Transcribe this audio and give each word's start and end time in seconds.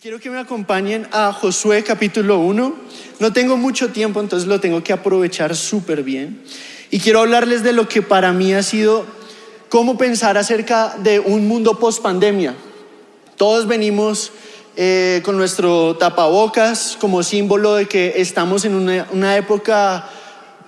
quiero 0.00 0.18
que 0.18 0.30
me 0.30 0.38
acompañen 0.38 1.06
a 1.12 1.30
Josué 1.30 1.84
capítulo 1.84 2.38
1. 2.38 2.74
No 3.18 3.32
tengo 3.34 3.58
mucho 3.58 3.90
tiempo, 3.90 4.18
entonces 4.18 4.48
lo 4.48 4.58
tengo 4.58 4.82
que 4.82 4.94
aprovechar 4.94 5.54
súper 5.54 6.02
bien. 6.02 6.42
Y 6.90 7.00
quiero 7.00 7.20
hablarles 7.20 7.62
de 7.62 7.74
lo 7.74 7.86
que 7.86 8.00
para 8.00 8.32
mí 8.32 8.54
ha 8.54 8.62
sido 8.62 9.04
cómo 9.68 9.98
pensar 9.98 10.38
acerca 10.38 10.96
de 11.02 11.20
un 11.20 11.46
mundo 11.46 11.78
post 11.78 12.00
pandemia. 12.02 12.54
Todos 13.36 13.66
venimos 13.66 14.32
eh, 14.74 15.20
con 15.22 15.36
nuestro 15.36 15.94
tapabocas 15.98 16.96
como 16.98 17.22
símbolo 17.22 17.74
de 17.74 17.84
que 17.84 18.14
estamos 18.16 18.64
en 18.64 18.76
una, 18.76 19.06
una 19.12 19.36
época 19.36 20.08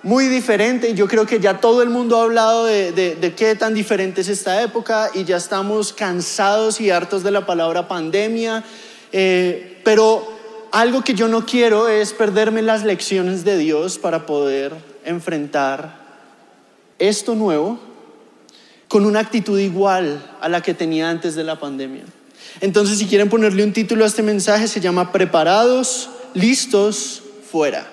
muy 0.03 0.27
diferente. 0.27 0.93
Yo 0.93 1.09
creo 1.09 1.25
que 1.25 1.41
ya 1.41 1.59
todo 1.59 1.81
el 1.81 1.89
mundo 1.89 2.21
ha 2.21 2.25
hablado 2.25 2.67
de, 2.67 2.93
de, 2.93 3.15
de, 3.15 3.35
qué 3.35 3.55
tan 3.55 3.73
diferente 3.73 4.21
es 4.21 4.29
esta 4.29 4.63
época 4.63 5.09
y 5.15 5.25
ya 5.25 5.39
estamos 5.39 5.95
cansados 5.95 6.83
y 6.83 6.91
hartos 6.91 7.23
de 7.23 7.31
la 7.31 7.47
palabra 7.47 7.89
pandemia. 7.89 8.63
Eh, 9.13 9.81
pero 9.85 10.27
algo 10.73 11.03
que 11.03 11.15
yo 11.15 11.29
no 11.29 11.45
quiero 11.45 11.89
es 11.89 12.13
perderme 12.13 12.63
las 12.63 12.83
lecciones 12.85 13.45
de 13.45 13.59
Dios 13.59 13.99
para 13.99 14.27
poder 14.27 14.73
enfrentar 15.05 16.01
esto 16.99 17.35
nuevo 17.35 17.79
con 18.89 19.05
una 19.07 19.21
actitud 19.21 19.59
igual 19.59 20.23
a 20.41 20.49
la 20.49 20.61
que 20.63 20.75
tenía 20.75 21.11
antes 21.11 21.35
de 21.35 21.45
la 21.45 21.59
pandemia. 21.59 22.05
Entonces, 22.61 22.99
si 22.99 23.07
quieren 23.07 23.29
ponerle 23.29 23.65
un 23.65 23.73
título 23.73 24.05
a 24.05 24.07
este 24.07 24.23
mensaje, 24.23 24.69
se 24.69 24.81
llama 24.81 25.13
Preparados, 25.13 26.11
listos, 26.35 27.23
fuera. 27.51 27.91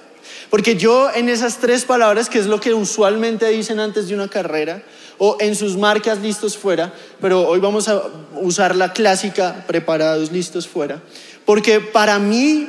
Porque 0.50 0.76
yo 0.76 1.12
en 1.14 1.30
esas 1.30 1.58
tres 1.58 1.86
palabras, 1.86 2.30
que 2.30 2.40
es 2.40 2.48
lo 2.48 2.60
que 2.60 2.74
usualmente 2.74 3.48
dicen 3.50 3.80
antes 3.80 4.08
de 4.08 4.16
una 4.16 4.28
carrera, 4.28 4.84
o 5.20 5.38
en 5.40 5.56
sus 5.56 5.78
marcas 5.78 6.20
listos 6.20 6.58
fuera, 6.58 6.94
pero 7.22 7.48
hoy 7.48 7.60
vamos 7.60 7.88
a 7.88 8.02
usar 8.42 8.76
la 8.76 8.94
clásica 8.94 9.66
preparados 9.68 10.32
listos 10.32 10.68
fuera, 10.68 11.02
porque 11.46 11.80
para 11.82 12.18
mí, 12.20 12.68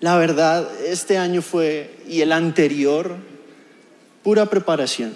la 0.00 0.16
verdad, 0.16 0.68
este 0.86 1.18
año 1.18 1.42
fue, 1.42 1.98
y 2.08 2.22
el 2.22 2.32
anterior, 2.32 3.16
pura 4.22 4.46
preparación 4.46 5.12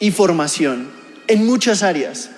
y 0.00 0.10
formación 0.10 0.90
en 1.28 1.46
muchas 1.46 1.82
áreas. 1.82 2.30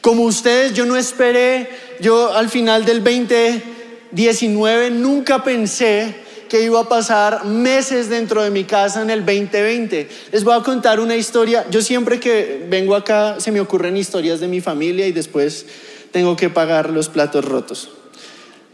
Como 0.00 0.24
ustedes, 0.24 0.74
yo 0.74 0.84
no 0.84 0.96
esperé, 0.96 1.70
yo 2.00 2.34
al 2.34 2.50
final 2.50 2.84
del 2.84 3.02
2019 3.02 4.90
nunca 4.90 5.42
pensé 5.42 6.27
que 6.48 6.62
iba 6.62 6.80
a 6.80 6.88
pasar 6.88 7.44
meses 7.44 8.08
dentro 8.08 8.42
de 8.42 8.50
mi 8.50 8.64
casa 8.64 9.02
en 9.02 9.10
el 9.10 9.24
2020. 9.24 10.08
Les 10.32 10.44
voy 10.44 10.58
a 10.58 10.62
contar 10.62 11.00
una 11.00 11.16
historia. 11.16 11.66
Yo 11.70 11.82
siempre 11.82 12.18
que 12.18 12.66
vengo 12.68 12.94
acá 12.94 13.38
se 13.38 13.52
me 13.52 13.60
ocurren 13.60 13.96
historias 13.96 14.40
de 14.40 14.48
mi 14.48 14.60
familia 14.60 15.06
y 15.06 15.12
después 15.12 15.66
tengo 16.10 16.36
que 16.36 16.50
pagar 16.50 16.90
los 16.90 17.08
platos 17.08 17.44
rotos. 17.44 17.90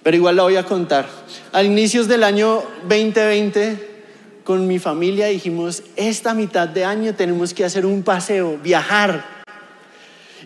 Pero 0.03 0.17
igual 0.17 0.37
la 0.37 0.43
voy 0.45 0.57
a 0.57 0.65
contar. 0.65 1.09
Al 1.53 1.67
inicios 1.67 2.09
del 2.09 2.25
año 2.25 2.63
2020, 2.89 3.95
con 4.45 4.67
mi 4.67 4.79
familia 4.79 5.27
dijimos, 5.27 5.83
esta 5.97 6.35
mitad 6.35 6.69
de 6.69 6.85
año 6.85 7.15
tenemos 7.15 7.55
que 7.55 7.65
hacer 7.65 7.87
un 7.87 8.03
paseo, 8.03 8.59
viajar. 8.63 9.25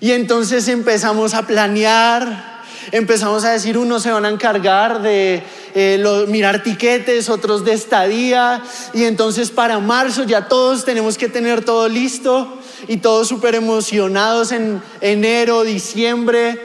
Y 0.00 0.12
entonces 0.12 0.68
empezamos 0.68 1.34
a 1.34 1.46
planear 1.46 2.57
empezamos 2.92 3.44
a 3.44 3.52
decir, 3.52 3.78
unos 3.78 4.02
se 4.02 4.10
van 4.10 4.24
a 4.24 4.28
encargar 4.28 5.02
de 5.02 5.42
eh, 5.74 6.24
mirar 6.28 6.62
tiquetes, 6.62 7.28
otros 7.28 7.64
de 7.64 7.72
estadía, 7.72 8.62
y 8.94 9.04
entonces 9.04 9.50
para 9.50 9.78
marzo 9.78 10.24
ya 10.24 10.48
todos 10.48 10.84
tenemos 10.84 11.18
que 11.18 11.28
tener 11.28 11.64
todo 11.64 11.88
listo 11.88 12.58
y 12.86 12.98
todos 12.98 13.28
súper 13.28 13.54
emocionados 13.54 14.52
en 14.52 14.82
enero, 15.00 15.64
diciembre, 15.64 16.60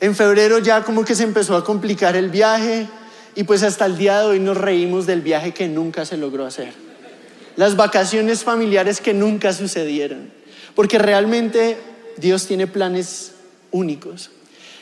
en 0.00 0.14
febrero 0.14 0.58
ya 0.58 0.82
como 0.82 1.04
que 1.04 1.14
se 1.14 1.24
empezó 1.24 1.56
a 1.56 1.64
complicar 1.64 2.16
el 2.16 2.30
viaje 2.30 2.86
y 3.34 3.44
pues 3.44 3.62
hasta 3.62 3.86
el 3.86 3.96
día 3.96 4.20
de 4.20 4.26
hoy 4.26 4.40
nos 4.40 4.56
reímos 4.56 5.06
del 5.06 5.22
viaje 5.22 5.52
que 5.52 5.68
nunca 5.68 6.04
se 6.04 6.16
logró 6.16 6.46
hacer. 6.46 6.72
Las 7.56 7.76
vacaciones 7.76 8.42
familiares 8.44 9.00
que 9.00 9.14
nunca 9.14 9.52
sucedieron. 9.52 10.30
Porque 10.74 10.98
realmente 10.98 11.78
Dios 12.16 12.46
tiene 12.46 12.66
planes 12.66 13.32
únicos. 13.70 14.30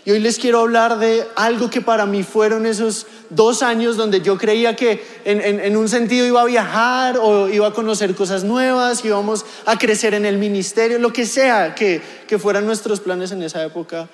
Y 0.04 0.10
hoy 0.10 0.18
les 0.18 0.38
quiero 0.38 0.58
hablar 0.58 0.98
de 0.98 1.24
algo 1.36 1.70
que 1.70 1.80
para 1.80 2.06
mí 2.06 2.24
fueron 2.24 2.66
esos 2.66 3.06
dos 3.30 3.62
años 3.62 3.96
donde 3.96 4.20
yo 4.20 4.36
creía 4.36 4.74
que 4.74 5.00
en, 5.24 5.76
un 5.76 5.88
sentido 5.88 6.26
iba 6.26 6.40
a 6.42 6.44
viajar 6.44 7.18
o 7.18 7.48
iba 7.48 7.68
a 7.68 7.72
conocer 7.72 8.12
cosas 8.16 8.42
nuevas, 8.42 9.04
íbamos 9.04 9.44
a 9.64 9.78
crecer 9.78 10.14
en 10.14 10.26
el 10.26 10.38
ministerio, 10.38 10.98
lo 10.98 11.12
que 11.12 11.24
sea 11.24 11.76
que, 11.76 12.02
que 12.26 12.40
fueran 12.40 12.66
nuestros 12.66 12.98
planes 12.98 13.30
en 13.30 13.44
esa 13.44 13.62
época. 13.62 14.08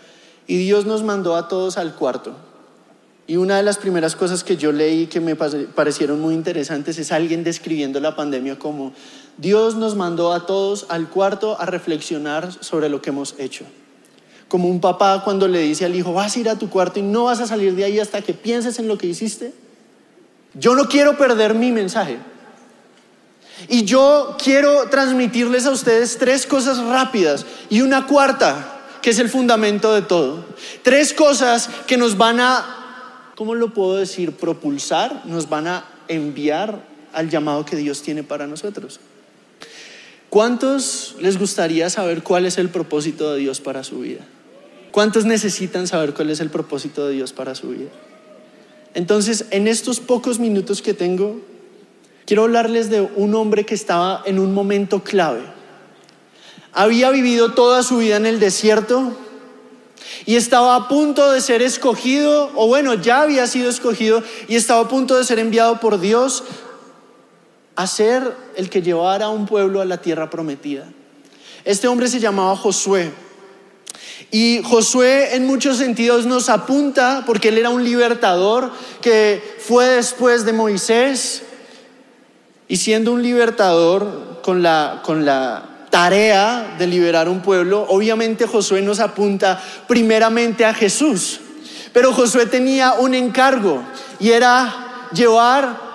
Y 0.47 0.59
Dios 0.59 0.85
nos 0.85 1.03
mandó 1.03 1.37
a 1.37 1.49
todos 1.49 1.79
al 1.79 1.95
cuarto. 1.95 2.37
Y 3.27 3.37
una 3.37 3.57
de 3.57 3.63
las 3.63 3.79
primeras 3.79 4.15
cosas 4.15 4.45
que 4.45 4.59
yo 4.59 4.73
leí 4.73 5.07
que 5.07 5.21
me 5.21 5.37
parecieron 5.37 6.21
muy 6.21 6.35
interesantes 6.35 6.99
es 6.99 7.13
alguien 7.13 7.45
describiendo 7.45 7.99
la 8.01 8.15
pandemia 8.15 8.59
como 8.59 8.93
Dios 9.39 9.75
nos 9.75 9.97
mandó 9.97 10.35
a 10.35 10.45
todos 10.45 10.87
al 10.91 11.09
cuarto 11.09 11.59
a 11.59 11.65
reflexionar 11.65 12.51
sobre 12.63 12.91
lo 12.91 13.01
que 13.01 13.11
hemos 13.11 13.35
hecho 13.39 13.65
como 14.49 14.69
un 14.69 14.81
papá 14.81 15.23
cuando 15.25 15.47
le 15.47 15.61
dice 15.61 15.85
al 15.85 15.95
hijo, 15.95 16.13
vas 16.13 16.35
a 16.35 16.41
ir 16.41 16.49
a 16.49 16.59
tu 16.59 16.71
cuarto 16.71 16.99
y 16.99 17.03
no 17.03 17.25
vas 17.25 17.41
a 17.41 17.47
salir 17.47 17.75
de 17.75 17.85
ahí 17.85 18.01
hasta 18.01 18.23
que 18.23 18.33
pienses 18.33 18.79
en 18.79 18.89
lo 18.89 18.97
que 18.97 19.07
hiciste. 19.07 19.53
Yo 20.55 20.75
no 20.75 20.89
quiero 20.89 21.17
perder 21.17 21.55
mi 21.55 21.71
mensaje. 21.71 22.19
Y 23.69 23.85
yo 23.85 24.37
quiero 24.43 24.89
transmitirles 24.89 25.67
a 25.67 25.71
ustedes 25.71 26.17
tres 26.19 26.47
cosas 26.47 26.79
rápidas 26.79 27.45
y 27.69 27.81
una 27.81 28.07
cuarta, 28.07 28.81
que 29.03 29.11
es 29.11 29.19
el 29.19 29.29
fundamento 29.29 29.93
de 29.93 30.03
todo. 30.03 30.45
Tres 30.83 31.13
cosas 31.13 31.69
que 31.87 31.97
nos 31.97 32.17
van 32.17 32.41
a, 32.41 33.33
¿cómo 33.35 33.55
lo 33.55 33.75
puedo 33.75 33.97
decir? 33.97 34.33
Propulsar, 34.33 35.23
nos 35.27 35.49
van 35.49 35.67
a 35.67 35.85
enviar 36.07 36.83
al 37.13 37.29
llamado 37.29 37.65
que 37.65 37.77
Dios 37.77 38.03
tiene 38.03 38.23
para 38.23 38.47
nosotros. 38.47 39.01
¿Cuántos 40.31 41.17
les 41.21 41.39
gustaría 41.39 41.91
saber 41.91 42.23
cuál 42.23 42.47
es 42.47 42.59
el 42.59 42.69
propósito 42.69 43.33
de 43.33 43.41
Dios 43.41 43.61
para 43.61 43.83
su 43.83 44.01
vida? 44.01 44.21
¿Cuántos 44.91 45.25
necesitan 45.25 45.87
saber 45.87 46.15
cuál 46.15 46.31
es 46.31 46.41
el 46.41 46.51
propósito 46.51 47.07
de 47.07 47.15
Dios 47.15 47.33
para 47.33 47.55
su 47.55 47.69
vida? 47.69 47.91
Entonces, 48.95 49.47
en 49.51 49.69
estos 49.69 50.01
pocos 50.01 50.39
minutos 50.39 50.83
que 50.83 50.95
tengo, 50.95 51.41
quiero 52.27 52.45
hablarles 52.45 52.91
de 52.91 53.01
un 53.01 53.35
hombre 53.35 53.65
que 53.65 53.75
estaba 53.75 54.23
en 54.25 54.39
un 54.39 54.55
momento 54.55 55.05
clave. 55.05 55.43
Había 56.73 57.11
vivido 57.11 57.53
toda 57.53 57.83
su 57.83 57.99
vida 57.99 58.17
en 58.17 58.27
el 58.27 58.41
desierto 58.41 59.13
y 60.27 60.37
estaba 60.37 60.75
a 60.77 60.89
punto 60.89 61.33
de 61.33 61.41
ser 61.41 61.63
escogido, 61.63 62.51
o 62.55 62.67
bueno, 62.67 62.95
ya 62.95 63.23
había 63.23 63.47
sido 63.47 63.71
escogido 63.71 64.23
y 64.49 64.57
estaba 64.57 64.83
a 64.83 64.89
punto 64.89 65.17
de 65.17 65.25
ser 65.25 65.39
enviado 65.39 65.81
por 65.81 66.01
Dios 66.01 66.45
a 67.77 67.87
ser 67.87 68.35
el 68.57 68.71
que 68.71 68.83
llevara 68.83 69.27
a 69.27 69.31
un 69.31 69.47
pueblo 69.47 69.81
a 69.81 69.85
la 69.85 70.03
tierra 70.03 70.31
prometida. 70.31 70.91
Este 71.65 71.87
hombre 71.87 72.09
se 72.09 72.19
llamaba 72.19 72.57
Josué. 72.57 73.13
Y 74.31 74.61
Josué 74.63 75.37
en 75.37 75.47
muchos 75.47 75.79
sentidos 75.79 76.27
nos 76.27 76.49
apunta, 76.49 77.23
porque 77.27 77.49
él 77.49 77.59
era 77.59 77.71
un 77.71 77.85
libertador 77.85 78.71
que 79.01 79.57
fue 79.61 79.87
después 79.87 80.45
de 80.45 80.53
Moisés, 80.53 81.43
y 82.69 82.77
siendo 82.77 83.13
un 83.13 83.23
libertador 83.23 84.41
con 84.43 84.63
la, 84.63 85.01
con 85.03 85.25
la 85.25 85.87
tarea 85.91 86.77
de 86.79 86.87
liberar 86.87 87.29
un 87.29 87.41
pueblo, 87.41 87.87
obviamente 87.89 88.47
Josué 88.47 88.83
nos 88.83 89.01
apunta 89.01 89.61
primeramente 89.87 90.67
a 90.67 90.75
Jesús, 90.75 91.41
pero 91.95 92.13
Josué 92.13 92.45
tenía 92.45 92.93
un 92.93 93.15
encargo 93.15 93.83
y 94.21 94.31
era 94.31 95.09
llevar 95.13 95.89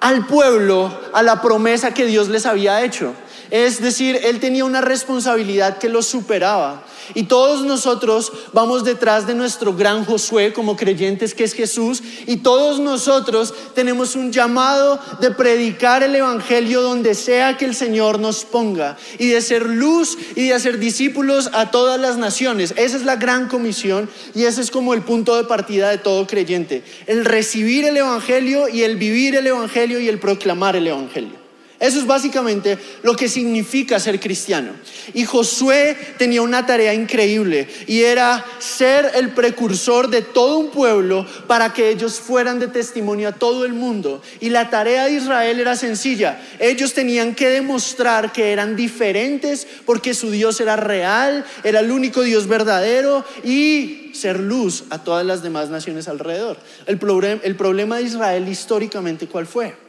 al 0.00 0.26
pueblo 0.26 1.00
a 1.12 1.22
la 1.22 1.42
promesa 1.42 1.92
que 1.92 2.06
Dios 2.06 2.28
les 2.28 2.46
había 2.46 2.84
hecho. 2.84 3.14
Es 3.50 3.80
decir, 3.80 4.18
él 4.24 4.40
tenía 4.40 4.64
una 4.64 4.80
responsabilidad 4.80 5.78
que 5.78 5.88
lo 5.88 6.02
superaba. 6.02 6.84
Y 7.14 7.24
todos 7.24 7.64
nosotros 7.64 8.32
vamos 8.52 8.84
detrás 8.84 9.26
de 9.26 9.34
nuestro 9.34 9.74
gran 9.74 10.04
Josué 10.04 10.52
como 10.52 10.76
creyentes 10.76 11.34
que 11.34 11.44
es 11.44 11.52
Jesús. 11.52 12.02
Y 12.26 12.38
todos 12.38 12.80
nosotros 12.80 13.52
tenemos 13.74 14.16
un 14.16 14.32
llamado 14.32 14.98
de 15.20 15.30
predicar 15.30 16.02
el 16.02 16.14
Evangelio 16.14 16.82
donde 16.82 17.14
sea 17.14 17.56
que 17.56 17.66
el 17.66 17.74
Señor 17.74 18.18
nos 18.18 18.44
ponga. 18.44 18.96
Y 19.18 19.28
de 19.28 19.40
ser 19.42 19.66
luz 19.66 20.16
y 20.34 20.48
de 20.48 20.54
hacer 20.54 20.78
discípulos 20.78 21.50
a 21.52 21.70
todas 21.70 22.00
las 22.00 22.16
naciones. 22.16 22.72
Esa 22.76 22.96
es 22.96 23.04
la 23.04 23.16
gran 23.16 23.48
comisión 23.48 24.08
y 24.34 24.44
ese 24.44 24.62
es 24.62 24.70
como 24.70 24.94
el 24.94 25.02
punto 25.02 25.36
de 25.36 25.44
partida 25.44 25.90
de 25.90 25.98
todo 25.98 26.26
creyente. 26.26 26.82
El 27.06 27.24
recibir 27.24 27.84
el 27.84 27.96
Evangelio 27.96 28.68
y 28.68 28.82
el 28.82 28.96
vivir 28.96 29.36
el 29.36 29.46
Evangelio 29.46 30.00
y 30.00 30.08
el 30.08 30.18
proclamar 30.18 30.76
el 30.76 30.86
Evangelio. 30.86 31.43
Eso 31.84 31.98
es 31.98 32.06
básicamente 32.06 32.78
lo 33.02 33.14
que 33.14 33.28
significa 33.28 34.00
ser 34.00 34.18
cristiano. 34.18 34.70
Y 35.12 35.26
Josué 35.26 35.94
tenía 36.16 36.40
una 36.40 36.64
tarea 36.64 36.94
increíble 36.94 37.68
y 37.86 38.00
era 38.04 38.42
ser 38.58 39.10
el 39.14 39.34
precursor 39.34 40.08
de 40.08 40.22
todo 40.22 40.56
un 40.56 40.70
pueblo 40.70 41.26
para 41.46 41.74
que 41.74 41.90
ellos 41.90 42.20
fueran 42.20 42.58
de 42.58 42.68
testimonio 42.68 43.28
a 43.28 43.32
todo 43.32 43.66
el 43.66 43.74
mundo. 43.74 44.22
Y 44.40 44.48
la 44.48 44.70
tarea 44.70 45.04
de 45.04 45.12
Israel 45.12 45.60
era 45.60 45.76
sencilla. 45.76 46.40
Ellos 46.58 46.94
tenían 46.94 47.34
que 47.34 47.50
demostrar 47.50 48.32
que 48.32 48.52
eran 48.52 48.76
diferentes 48.76 49.66
porque 49.84 50.14
su 50.14 50.30
Dios 50.30 50.62
era 50.62 50.76
real, 50.76 51.44
era 51.64 51.80
el 51.80 51.90
único 51.90 52.22
Dios 52.22 52.46
verdadero 52.46 53.26
y 53.44 54.10
ser 54.14 54.40
luz 54.40 54.84
a 54.88 55.04
todas 55.04 55.26
las 55.26 55.42
demás 55.42 55.68
naciones 55.68 56.08
alrededor. 56.08 56.56
El, 56.86 56.98
el 57.42 57.56
problema 57.56 57.98
de 57.98 58.04
Israel 58.04 58.48
históricamente, 58.48 59.26
¿cuál 59.26 59.46
fue? 59.46 59.84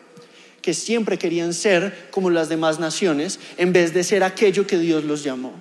Que 0.66 0.74
siempre 0.74 1.20
querían 1.20 1.54
ser 1.54 2.08
como 2.10 2.32
las 2.32 2.50
demás 2.50 2.80
naciones 2.80 3.40
en 3.58 3.72
vez 3.72 3.94
de 3.94 4.04
ser 4.04 4.24
aquello 4.24 4.66
que 4.66 4.80
Dios 4.80 5.04
los 5.04 5.24
llamó. 5.24 5.54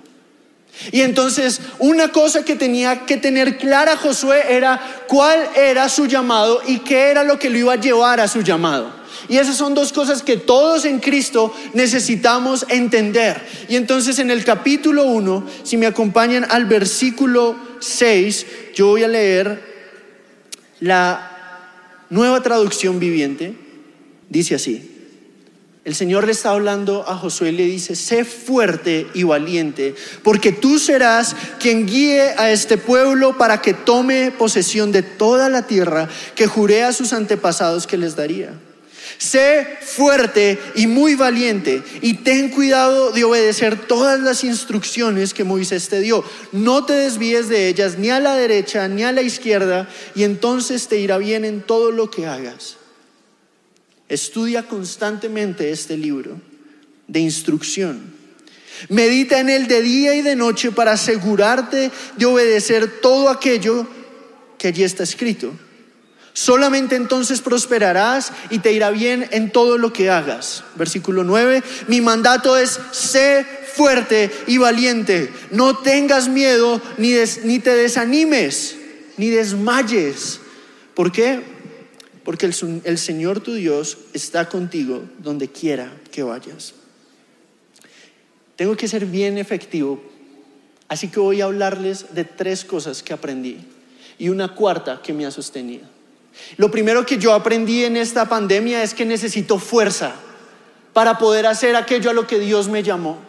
Y 0.91 1.01
entonces 1.01 1.61
una 1.77 2.11
cosa 2.11 2.43
que 2.43 2.55
tenía 2.55 3.05
que 3.05 3.17
tener 3.17 3.59
clara 3.59 3.97
Josué 3.97 4.41
era 4.49 5.05
cuál 5.07 5.47
era 5.55 5.89
su 5.89 6.07
llamado 6.07 6.59
y 6.65 6.79
qué 6.79 7.11
era 7.11 7.23
lo 7.23 7.37
que 7.37 7.51
lo 7.51 7.59
iba 7.59 7.73
a 7.73 7.79
llevar 7.79 8.19
a 8.19 8.27
su 8.27 8.41
llamado. 8.41 8.91
Y 9.29 9.37
esas 9.37 9.57
son 9.57 9.75
dos 9.75 9.93
cosas 9.93 10.23
que 10.23 10.37
todos 10.37 10.85
en 10.85 10.99
Cristo 10.99 11.55
necesitamos 11.75 12.65
entender. 12.67 13.39
Y 13.69 13.75
entonces 13.75 14.17
en 14.17 14.31
el 14.31 14.43
capítulo 14.43 15.03
1, 15.03 15.47
si 15.61 15.77
me 15.77 15.85
acompañan 15.85 16.47
al 16.49 16.65
versículo 16.65 17.55
6, 17.79 18.45
yo 18.73 18.87
voy 18.87 19.03
a 19.03 19.07
leer 19.07 19.61
la 20.79 21.31
nueva 22.09 22.41
traducción 22.41 22.99
viviente. 22.99 23.53
Dice 24.29 24.55
así. 24.55 24.94
El 25.85 25.93
Señor 25.93 26.25
le 26.25 26.31
está 26.31 26.49
hablando 26.49 27.07
a 27.07 27.15
Josué 27.15 27.49
y 27.49 27.51
le 27.51 27.65
dice, 27.65 27.95
sé 27.95 28.25
fuerte 28.25 29.05
y 29.13 29.21
valiente, 29.21 29.93
porque 30.23 30.51
tú 30.51 30.79
serás 30.79 31.35
quien 31.59 31.85
guíe 31.85 32.33
a 32.37 32.49
este 32.49 32.79
pueblo 32.79 33.37
para 33.37 33.61
que 33.61 33.75
tome 33.75 34.31
posesión 34.31 34.91
de 34.91 35.03
toda 35.03 35.47
la 35.47 35.67
tierra 35.67 36.09
que 36.33 36.47
juré 36.47 36.83
a 36.83 36.91
sus 36.91 37.13
antepasados 37.13 37.85
que 37.85 37.99
les 37.99 38.15
daría. 38.15 38.53
Sé 39.19 39.77
fuerte 39.79 40.59
y 40.73 40.87
muy 40.87 41.13
valiente 41.13 41.83
y 42.01 42.15
ten 42.15 42.49
cuidado 42.49 43.11
de 43.11 43.23
obedecer 43.23 43.85
todas 43.85 44.19
las 44.19 44.43
instrucciones 44.43 45.35
que 45.35 45.43
Moisés 45.43 45.87
te 45.87 45.99
dio. 45.99 46.23
No 46.51 46.85
te 46.85 46.93
desvíes 46.93 47.47
de 47.47 47.67
ellas 47.67 47.99
ni 47.99 48.09
a 48.09 48.19
la 48.19 48.33
derecha 48.33 48.87
ni 48.87 49.03
a 49.03 49.11
la 49.11 49.21
izquierda 49.21 49.87
y 50.15 50.23
entonces 50.23 50.87
te 50.87 50.97
irá 50.97 51.19
bien 51.19 51.45
en 51.45 51.61
todo 51.61 51.91
lo 51.91 52.09
que 52.09 52.25
hagas. 52.25 52.77
Estudia 54.07 54.63
constantemente 54.63 55.71
este 55.71 55.97
libro 55.97 56.39
de 57.07 57.19
instrucción. 57.19 58.13
Medita 58.89 59.39
en 59.39 59.49
él 59.49 59.67
de 59.67 59.81
día 59.81 60.15
y 60.15 60.21
de 60.21 60.35
noche 60.35 60.71
para 60.71 60.93
asegurarte 60.93 61.91
de 62.17 62.25
obedecer 62.25 62.99
todo 63.01 63.29
aquello 63.29 63.87
que 64.57 64.67
allí 64.67 64.83
está 64.83 65.03
escrito. 65.03 65.51
Solamente 66.33 66.97
entonces 66.97 67.39
prosperarás 67.39 68.33
y 68.49 68.59
te 68.59 68.73
irá 68.73 68.91
bien 68.91 69.27
en 69.31 69.51
todo 69.51 69.77
lo 69.77 69.93
que 69.93 70.09
hagas. 70.09 70.65
Versículo 70.75 71.23
9, 71.23 71.63
mi 71.87 72.01
mandato 72.01 72.57
es, 72.57 72.77
sé 72.91 73.45
fuerte 73.73 74.29
y 74.45 74.57
valiente, 74.57 75.31
no 75.51 75.77
tengas 75.77 76.27
miedo 76.27 76.81
ni, 76.97 77.13
ni 77.43 77.59
te 77.59 77.75
desanimes, 77.75 78.75
ni 79.15 79.29
desmayes. 79.29 80.41
¿Por 80.93 81.13
qué? 81.13 81.54
Porque 82.25 82.47
el, 82.47 82.97
Señor 82.97 83.39
tu 83.39 83.53
Dios 83.53 83.99
está 84.13 84.49
contigo 84.49 85.03
donde 85.19 85.47
quiera 85.47 85.93
que 86.11 86.23
vayas. 86.23 86.73
Tengo 88.55 88.75
que 88.75 88.87
ser 88.87 89.05
bien 89.05 89.37
efectivo, 89.37 90.01
así 90.87 91.09
que 91.09 91.19
voy 91.19 91.41
a 91.41 91.45
hablarles 91.45 92.15
de 92.15 92.25
tres 92.25 92.65
cosas 92.65 93.03
que 93.03 93.13
aprendí 93.13 93.59
y 94.17 94.29
una 94.29 94.55
cuarta 94.55 95.01
que 95.03 95.13
me 95.13 95.27
ha 95.27 95.31
sostenido. 95.31 95.85
Lo 96.57 96.71
primero 96.71 97.05
que 97.05 97.19
yo 97.19 97.31
aprendí 97.31 97.83
en 97.83 97.95
esta 97.95 98.27
pandemia 98.27 98.81
es 98.81 98.95
que 98.95 99.05
necesito 99.05 99.59
fuerza 99.59 100.15
para 100.93 101.19
poder 101.19 101.45
hacer 101.45 101.75
aquello 101.75 102.09
a 102.09 102.13
lo 102.13 102.25
que 102.25 102.39
Dios 102.39 102.69
me 102.69 102.81
llamó. 102.81 103.19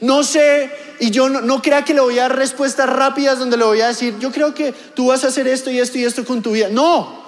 No 0.00 0.22
sé, 0.24 0.70
y 1.00 1.10
yo 1.10 1.28
no, 1.28 1.42
no, 1.42 1.60
crea 1.60 1.84
que 1.84 1.94
le 1.94 2.00
voy 2.00 2.18
a 2.18 2.22
dar 2.22 2.36
respuestas 2.36 2.88
rápidas 2.88 3.38
donde 3.38 3.58
le 3.58 3.64
voy 3.64 3.80
a 3.82 3.88
decir, 3.88 4.18
yo 4.18 4.32
creo 4.32 4.54
que 4.54 4.72
tú 4.94 5.08
vas 5.08 5.22
a 5.24 5.28
hacer 5.28 5.46
esto 5.46 5.70
y 5.70 5.78
esto 5.78 5.98
y 5.98 6.04
esto 6.04 6.24
con 6.24 6.42
tu 6.42 6.52
vida. 6.52 6.68
No, 6.68 7.27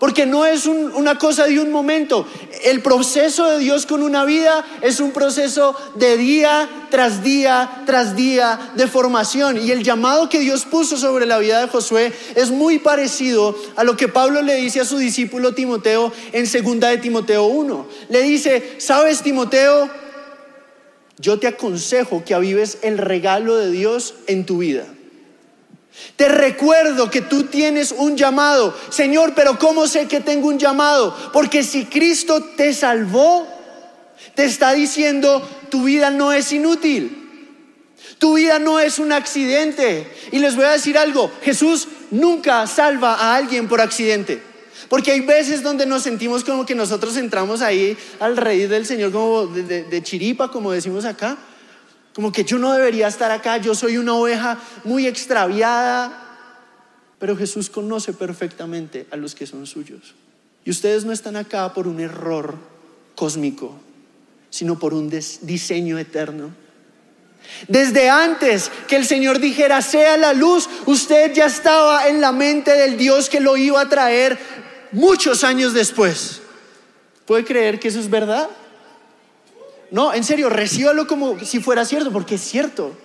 porque 0.00 0.24
no 0.24 0.46
es 0.46 0.64
una 0.66 1.18
cosa 1.18 1.46
de 1.46 1.60
un 1.60 1.70
momento. 1.70 2.26
El 2.64 2.80
proceso 2.80 3.50
de 3.50 3.58
Dios 3.58 3.84
con 3.84 4.02
una 4.02 4.24
vida 4.24 4.64
es 4.80 4.98
un 4.98 5.12
proceso 5.12 5.76
de 5.94 6.16
día 6.16 6.68
tras 6.90 7.22
día 7.22 7.82
tras 7.84 8.16
día 8.16 8.72
de 8.76 8.86
formación. 8.86 9.62
Y 9.62 9.70
el 9.70 9.84
llamado 9.84 10.30
que 10.30 10.40
Dios 10.40 10.64
puso 10.64 10.96
sobre 10.96 11.26
la 11.26 11.38
vida 11.38 11.60
de 11.60 11.68
Josué 11.68 12.14
es 12.34 12.50
muy 12.50 12.78
parecido 12.78 13.54
a 13.76 13.84
lo 13.84 13.94
que 13.94 14.08
Pablo 14.08 14.40
le 14.40 14.56
dice 14.56 14.80
a 14.80 14.86
su 14.86 14.96
discípulo 14.96 15.54
Timoteo 15.54 16.10
en 16.32 16.46
segunda 16.46 16.88
de 16.88 16.96
Timoteo 16.96 17.44
1. 17.44 17.86
Le 18.08 18.22
dice, 18.22 18.76
¿sabes 18.78 19.20
Timoteo? 19.20 19.90
Yo 21.18 21.38
te 21.38 21.46
aconsejo 21.46 22.24
que 22.24 22.32
avives 22.32 22.78
el 22.80 22.96
regalo 22.96 23.54
de 23.54 23.70
Dios 23.70 24.14
en 24.26 24.46
tu 24.46 24.58
vida. 24.58 24.86
Te 26.16 26.28
recuerdo 26.28 27.10
que 27.10 27.22
tú 27.22 27.44
tienes 27.44 27.92
un 27.92 28.16
llamado. 28.16 28.76
Señor, 28.90 29.32
pero 29.34 29.58
¿cómo 29.58 29.86
sé 29.86 30.06
que 30.06 30.20
tengo 30.20 30.48
un 30.48 30.58
llamado? 30.58 31.16
Porque 31.32 31.62
si 31.62 31.86
Cristo 31.86 32.42
te 32.56 32.72
salvó, 32.74 33.46
te 34.34 34.44
está 34.44 34.72
diciendo, 34.72 35.46
tu 35.70 35.84
vida 35.84 36.10
no 36.10 36.32
es 36.32 36.52
inútil. 36.52 37.16
Tu 38.18 38.34
vida 38.34 38.58
no 38.58 38.78
es 38.78 38.98
un 38.98 39.12
accidente. 39.12 40.10
Y 40.30 40.38
les 40.38 40.56
voy 40.56 40.66
a 40.66 40.72
decir 40.72 40.98
algo, 40.98 41.30
Jesús 41.42 41.88
nunca 42.10 42.66
salva 42.66 43.14
a 43.14 43.34
alguien 43.34 43.66
por 43.66 43.80
accidente. 43.80 44.42
Porque 44.88 45.12
hay 45.12 45.20
veces 45.20 45.62
donde 45.62 45.86
nos 45.86 46.02
sentimos 46.02 46.44
como 46.44 46.66
que 46.66 46.74
nosotros 46.74 47.16
entramos 47.16 47.62
ahí 47.62 47.96
al 48.18 48.36
rey 48.36 48.66
del 48.66 48.86
Señor 48.86 49.12
como 49.12 49.46
de, 49.46 49.84
de 49.84 50.02
chiripa, 50.02 50.50
como 50.50 50.72
decimos 50.72 51.04
acá. 51.04 51.38
Como 52.14 52.32
que 52.32 52.44
yo 52.44 52.58
no 52.58 52.72
debería 52.72 53.08
estar 53.08 53.30
acá, 53.30 53.58
yo 53.58 53.74
soy 53.74 53.96
una 53.96 54.14
oveja 54.14 54.58
muy 54.84 55.06
extraviada. 55.06 56.26
Pero 57.18 57.36
Jesús 57.36 57.70
conoce 57.70 58.12
perfectamente 58.12 59.06
a 59.10 59.16
los 59.16 59.34
que 59.34 59.46
son 59.46 59.66
suyos. 59.66 60.14
Y 60.64 60.70
ustedes 60.70 61.04
no 61.04 61.12
están 61.12 61.36
acá 61.36 61.72
por 61.72 61.86
un 61.86 62.00
error 62.00 62.54
cósmico, 63.14 63.78
sino 64.48 64.78
por 64.78 64.94
un 64.94 65.10
diseño 65.10 65.98
eterno. 65.98 66.50
Desde 67.68 68.10
antes 68.10 68.70
que 68.86 68.96
el 68.96 69.06
Señor 69.06 69.38
dijera, 69.38 69.82
sea 69.82 70.16
la 70.16 70.32
luz, 70.32 70.68
usted 70.86 71.32
ya 71.32 71.46
estaba 71.46 72.08
en 72.08 72.20
la 72.20 72.32
mente 72.32 72.72
del 72.72 72.96
Dios 72.96 73.28
que 73.28 73.40
lo 73.40 73.56
iba 73.56 73.80
a 73.80 73.88
traer 73.88 74.38
muchos 74.92 75.44
años 75.44 75.72
después. 75.72 76.42
¿Puede 77.26 77.44
creer 77.44 77.78
que 77.78 77.88
eso 77.88 78.00
es 78.00 78.10
verdad? 78.10 78.48
No, 79.90 80.14
en 80.14 80.24
serio, 80.24 80.48
recíbalo 80.48 81.06
como 81.06 81.38
si 81.40 81.60
fuera 81.60 81.84
cierto, 81.84 82.12
porque 82.12 82.36
es 82.36 82.42
cierto. 82.42 82.96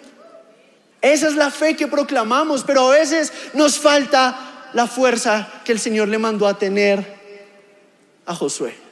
Esa 1.01 1.27
es 1.27 1.35
la 1.35 1.51
fe 1.51 1.75
que 1.75 1.87
proclamamos, 1.87 2.63
pero 2.63 2.91
a 2.91 2.95
veces 2.95 3.31
nos 3.53 3.77
falta 3.77 4.69
la 4.73 4.87
fuerza 4.87 5.47
que 5.63 5.71
el 5.71 5.79
Señor 5.79 6.07
le 6.07 6.17
mandó 6.17 6.47
a 6.47 6.57
tener 6.57 7.15
a 8.25 8.35
Josué. 8.35 8.85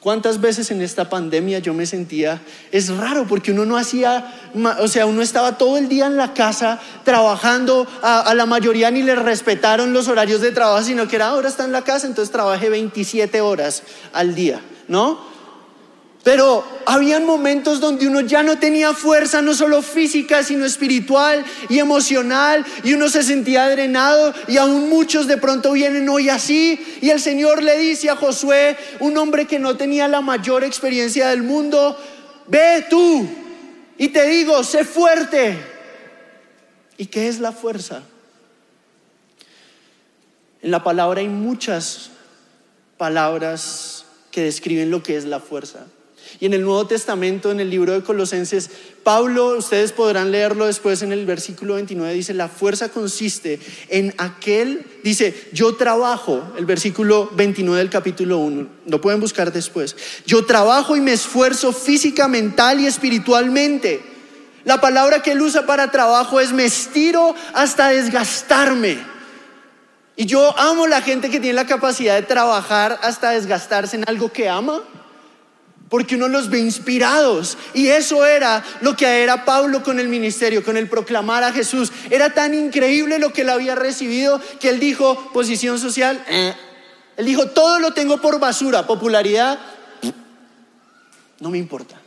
¿Cuántas 0.00 0.40
veces 0.40 0.70
en 0.70 0.80
esta 0.80 1.10
pandemia 1.10 1.58
yo 1.58 1.74
me 1.74 1.84
sentía, 1.84 2.40
es 2.70 2.88
raro 2.96 3.26
porque 3.26 3.50
uno 3.50 3.64
no 3.64 3.76
hacía, 3.76 4.32
o 4.78 4.86
sea, 4.86 5.06
uno 5.06 5.22
estaba 5.22 5.58
todo 5.58 5.76
el 5.76 5.88
día 5.88 6.06
en 6.06 6.16
la 6.16 6.34
casa 6.34 6.78
trabajando, 7.02 7.84
a, 8.00 8.32
la 8.34 8.46
mayoría 8.46 8.92
ni 8.92 9.02
le 9.02 9.16
respetaron 9.16 9.92
los 9.92 10.06
horarios 10.06 10.40
de 10.40 10.52
trabajo, 10.52 10.84
sino 10.84 11.08
que 11.08 11.16
era 11.16 11.28
ahora 11.28 11.48
está 11.48 11.64
en 11.64 11.72
la 11.72 11.82
casa, 11.82 12.06
entonces 12.06 12.30
trabajé 12.30 12.70
27 12.70 13.40
horas 13.40 13.82
al 14.12 14.36
día, 14.36 14.60
¿no? 14.86 15.18
Pero 16.24 16.64
habían 16.84 17.24
momentos 17.24 17.80
donde 17.80 18.06
uno 18.06 18.20
ya 18.20 18.42
no 18.42 18.58
tenía 18.58 18.92
fuerza, 18.92 19.40
no 19.40 19.54
solo 19.54 19.82
física, 19.82 20.42
sino 20.42 20.64
espiritual 20.66 21.44
y 21.68 21.78
emocional, 21.78 22.66
y 22.82 22.92
uno 22.92 23.08
se 23.08 23.22
sentía 23.22 23.68
drenado, 23.70 24.34
y 24.46 24.56
aún 24.56 24.88
muchos 24.88 25.26
de 25.26 25.36
pronto 25.36 25.72
vienen 25.72 26.08
hoy 26.08 26.28
así, 26.28 26.98
y 27.00 27.10
el 27.10 27.20
Señor 27.20 27.62
le 27.62 27.78
dice 27.78 28.10
a 28.10 28.16
Josué, 28.16 28.76
un 29.00 29.16
hombre 29.16 29.46
que 29.46 29.58
no 29.58 29.76
tenía 29.76 30.08
la 30.08 30.20
mayor 30.20 30.64
experiencia 30.64 31.28
del 31.28 31.42
mundo, 31.42 31.96
ve 32.48 32.84
tú, 32.90 33.28
y 33.96 34.08
te 34.08 34.26
digo, 34.26 34.62
sé 34.64 34.84
fuerte. 34.84 35.56
¿Y 36.96 37.06
qué 37.06 37.28
es 37.28 37.38
la 37.38 37.52
fuerza? 37.52 38.02
En 40.62 40.72
la 40.72 40.82
palabra 40.82 41.20
hay 41.20 41.28
muchas 41.28 42.10
palabras 42.96 44.04
que 44.32 44.42
describen 44.42 44.90
lo 44.90 45.02
que 45.02 45.16
es 45.16 45.24
la 45.24 45.38
fuerza. 45.38 45.86
Y 46.40 46.46
en 46.46 46.54
el 46.54 46.62
Nuevo 46.62 46.86
Testamento, 46.86 47.50
en 47.50 47.60
el 47.60 47.70
libro 47.70 47.92
de 47.92 48.02
Colosenses, 48.02 48.70
Pablo, 49.02 49.56
ustedes 49.56 49.92
podrán 49.92 50.30
leerlo 50.30 50.66
después 50.66 51.02
en 51.02 51.12
el 51.12 51.24
versículo 51.26 51.74
29, 51.74 52.12
dice, 52.14 52.34
la 52.34 52.48
fuerza 52.48 52.90
consiste 52.90 53.58
en 53.88 54.14
aquel, 54.18 54.84
dice, 55.02 55.48
yo 55.52 55.76
trabajo, 55.76 56.42
el 56.56 56.66
versículo 56.66 57.30
29 57.34 57.78
del 57.78 57.90
capítulo 57.90 58.38
1, 58.38 58.68
lo 58.86 59.00
pueden 59.00 59.20
buscar 59.20 59.52
después, 59.52 59.96
yo 60.26 60.44
trabajo 60.44 60.96
y 60.96 61.00
me 61.00 61.12
esfuerzo 61.12 61.72
física, 61.72 62.28
mental 62.28 62.80
y 62.80 62.86
espiritualmente. 62.86 64.00
La 64.64 64.80
palabra 64.80 65.22
que 65.22 65.32
él 65.32 65.40
usa 65.40 65.64
para 65.64 65.90
trabajo 65.90 66.40
es 66.40 66.52
me 66.52 66.66
estiro 66.66 67.34
hasta 67.54 67.88
desgastarme. 67.88 68.98
Y 70.16 70.26
yo 70.26 70.58
amo 70.58 70.86
la 70.86 71.00
gente 71.00 71.30
que 71.30 71.40
tiene 71.40 71.54
la 71.54 71.66
capacidad 71.66 72.16
de 72.16 72.26
trabajar 72.26 72.98
hasta 73.02 73.30
desgastarse 73.30 73.96
en 73.96 74.04
algo 74.06 74.30
que 74.30 74.48
ama 74.48 74.82
porque 75.88 76.16
uno 76.16 76.28
los 76.28 76.50
ve 76.50 76.58
inspirados. 76.58 77.56
Y 77.74 77.88
eso 77.88 78.24
era 78.24 78.64
lo 78.80 78.96
que 78.96 79.22
era 79.22 79.44
Pablo 79.44 79.82
con 79.82 80.00
el 80.00 80.08
ministerio, 80.08 80.64
con 80.64 80.76
el 80.76 80.88
proclamar 80.88 81.44
a 81.44 81.52
Jesús. 81.52 81.92
Era 82.10 82.34
tan 82.34 82.54
increíble 82.54 83.18
lo 83.18 83.32
que 83.32 83.42
él 83.42 83.50
había 83.50 83.74
recibido 83.74 84.40
que 84.60 84.70
él 84.70 84.80
dijo, 84.80 85.30
posición 85.32 85.78
social, 85.78 86.22
eh". 86.28 86.54
él 87.16 87.26
dijo, 87.26 87.48
todo 87.48 87.78
lo 87.78 87.92
tengo 87.92 88.20
por 88.20 88.38
basura, 88.38 88.86
popularidad, 88.86 89.58
no 91.40 91.50
me 91.50 91.58
importa. 91.58 92.00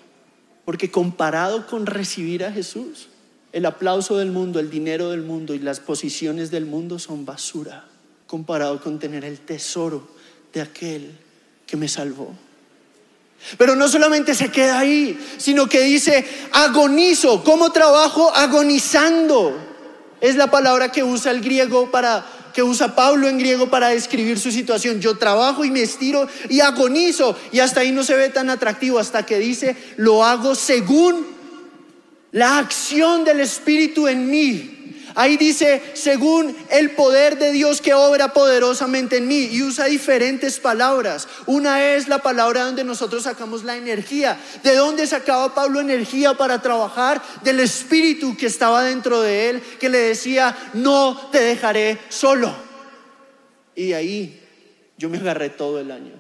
Porque 0.66 0.92
comparado 0.92 1.66
con 1.66 1.86
recibir 1.86 2.46
a 2.46 2.52
Jesús, 2.52 3.08
el 3.52 3.66
aplauso 3.66 4.18
del 4.18 4.32
mundo, 4.32 4.60
el 4.60 4.70
dinero 4.70 5.10
del 5.10 5.22
mundo 5.22 5.54
y 5.54 5.60
las 5.60 5.80
posiciones 5.80 6.52
del 6.52 6.66
mundo 6.66 7.00
son 7.00 7.26
basura, 7.26 7.86
comparado 8.28 8.80
con 8.82 9.00
tener 9.00 9.26
el 9.26 9.40
tesoro 9.40 10.08
de 10.54 10.62
aquel 10.62 11.12
que 11.66 11.78
me 11.78 11.88
salvó. 11.88 12.34
Pero 13.58 13.76
no 13.76 13.88
solamente 13.88 14.36
se 14.36 14.50
queda 14.50 14.80
ahí, 14.80 15.20
sino 15.38 15.68
que 15.68 15.82
dice, 15.82 16.26
agonizo. 16.52 17.44
¿Cómo 17.44 17.72
trabajo? 17.72 18.32
Agonizando. 18.34 19.58
Es 20.22 20.36
la 20.36 20.52
palabra 20.52 20.92
que 20.92 21.04
usa 21.04 21.32
el 21.32 21.42
griego 21.42 21.90
para 21.90 22.26
que 22.54 22.64
usa 22.64 22.96
Pablo 22.96 23.28
en 23.28 23.38
griego 23.38 23.70
para 23.70 23.90
describir 23.90 24.40
su 24.40 24.52
situación. 24.52 25.00
Yo 25.00 25.18
trabajo 25.18 25.64
y 25.66 25.72
me 25.72 25.82
estiro 25.82 26.28
y 26.50 26.60
agonizo. 26.60 27.38
Y 27.52 27.60
hasta 27.60 27.82
ahí 27.82 27.92
no 27.92 28.04
se 28.04 28.16
ve 28.16 28.30
tan 28.30 28.50
atractivo, 28.50 29.00
hasta 29.00 29.26
que 29.26 29.40
dice, 29.40 29.76
lo 29.98 30.24
hago 30.24 30.56
según 30.56 31.26
la 32.32 32.60
acción 32.60 33.24
del 33.24 33.40
Espíritu 33.40 34.08
en 34.08 34.30
mí. 34.30 34.81
Ahí 35.16 35.38
dice, 35.38 35.82
según 35.94 36.56
el 36.70 36.92
poder 36.92 37.38
de 37.38 37.52
Dios 37.52 37.82
que 37.82 37.94
obra 37.94 38.34
poderosamente 38.34 39.18
en 39.18 39.28
mí. 39.28 39.50
Y 39.52 39.64
usa 39.64 39.86
diferentes 39.86 40.60
palabras. 40.60 41.28
Una 41.46 41.94
es 41.94 42.08
la 42.08 42.20
palabra 42.20 42.66
donde 42.66 42.84
nosotros 42.84 43.24
sacamos 43.24 43.64
la 43.64 43.78
energía. 43.78 44.40
¿De 44.64 44.76
dónde 44.76 45.08
sacaba 45.08 45.54
Pablo 45.54 45.80
energía 45.80 46.34
para 46.34 46.62
trabajar? 46.62 47.22
Del 47.44 47.60
Espíritu 47.60 48.36
que 48.38 48.48
estaba 48.48 48.84
dentro 48.84 49.22
de 49.22 49.50
él, 49.50 49.62
que 49.80 49.90
le 49.90 50.00
decía, 50.00 50.56
no 50.74 51.30
te 51.32 51.40
dejaré 51.40 51.98
solo. 52.10 52.54
Y 53.76 53.94
ahí 53.94 54.42
yo 54.98 55.10
me 55.10 55.18
agarré 55.18 55.50
todo 55.50 55.80
el 55.80 55.92
año. 55.92 56.14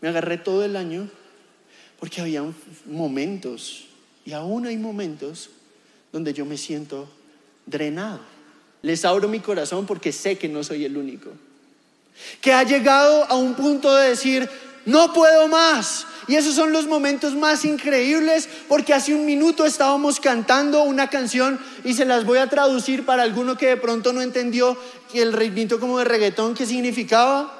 Me 0.00 0.08
agarré 0.08 0.38
todo 0.38 0.64
el 0.64 0.76
año 0.76 1.08
porque 1.98 2.20
había 2.20 2.44
momentos, 2.86 3.86
y 4.24 4.32
aún 4.32 4.66
hay 4.66 4.76
momentos, 4.76 5.50
donde 6.12 6.32
yo 6.32 6.44
me 6.46 6.56
siento 6.56 7.08
drenado. 7.68 8.20
Les 8.82 9.04
abro 9.04 9.28
mi 9.28 9.40
corazón 9.40 9.86
porque 9.86 10.12
sé 10.12 10.38
que 10.38 10.48
no 10.48 10.62
soy 10.62 10.84
el 10.84 10.96
único. 10.96 11.30
Que 12.40 12.52
ha 12.52 12.62
llegado 12.62 13.24
a 13.24 13.36
un 13.36 13.54
punto 13.54 13.94
de 13.94 14.10
decir, 14.10 14.48
no 14.86 15.12
puedo 15.12 15.48
más. 15.48 16.06
Y 16.26 16.36
esos 16.36 16.54
son 16.54 16.72
los 16.72 16.86
momentos 16.86 17.34
más 17.34 17.64
increíbles 17.64 18.48
porque 18.68 18.94
hace 18.94 19.14
un 19.14 19.24
minuto 19.24 19.64
estábamos 19.64 20.20
cantando 20.20 20.82
una 20.82 21.08
canción 21.08 21.58
y 21.84 21.94
se 21.94 22.04
las 22.04 22.24
voy 22.24 22.38
a 22.38 22.48
traducir 22.48 23.04
para 23.06 23.22
alguno 23.22 23.56
que 23.56 23.66
de 23.66 23.76
pronto 23.76 24.12
no 24.12 24.20
entendió 24.20 24.76
el 25.14 25.32
ritmito 25.32 25.80
como 25.80 25.98
de 25.98 26.04
reggaetón 26.04 26.54
que 26.54 26.66
significaba. 26.66 27.54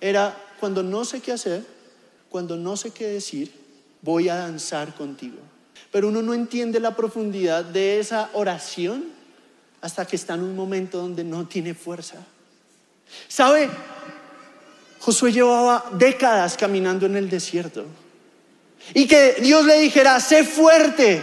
Era 0.00 0.36
cuando 0.58 0.82
no 0.82 1.04
sé 1.04 1.20
qué 1.20 1.32
hacer, 1.32 1.64
cuando 2.28 2.56
no 2.56 2.76
sé 2.76 2.90
qué 2.90 3.06
decir, 3.06 3.52
voy 4.02 4.28
a 4.28 4.36
danzar 4.36 4.94
contigo 4.94 5.38
pero 5.94 6.08
uno 6.08 6.22
no 6.22 6.34
entiende 6.34 6.80
la 6.80 6.96
profundidad 6.96 7.64
de 7.64 8.00
esa 8.00 8.28
oración 8.32 9.04
hasta 9.80 10.04
que 10.04 10.16
está 10.16 10.34
en 10.34 10.42
un 10.42 10.56
momento 10.56 10.98
donde 10.98 11.22
no 11.22 11.46
tiene 11.46 11.72
fuerza. 11.72 12.16
¿Sabe? 13.28 13.70
Josué 14.98 15.30
llevaba 15.30 15.84
décadas 15.92 16.56
caminando 16.56 17.06
en 17.06 17.14
el 17.14 17.30
desierto. 17.30 17.86
Y 18.92 19.06
que 19.06 19.36
Dios 19.40 19.64
le 19.66 19.78
dijera, 19.78 20.18
sé 20.18 20.42
fuerte. 20.42 21.22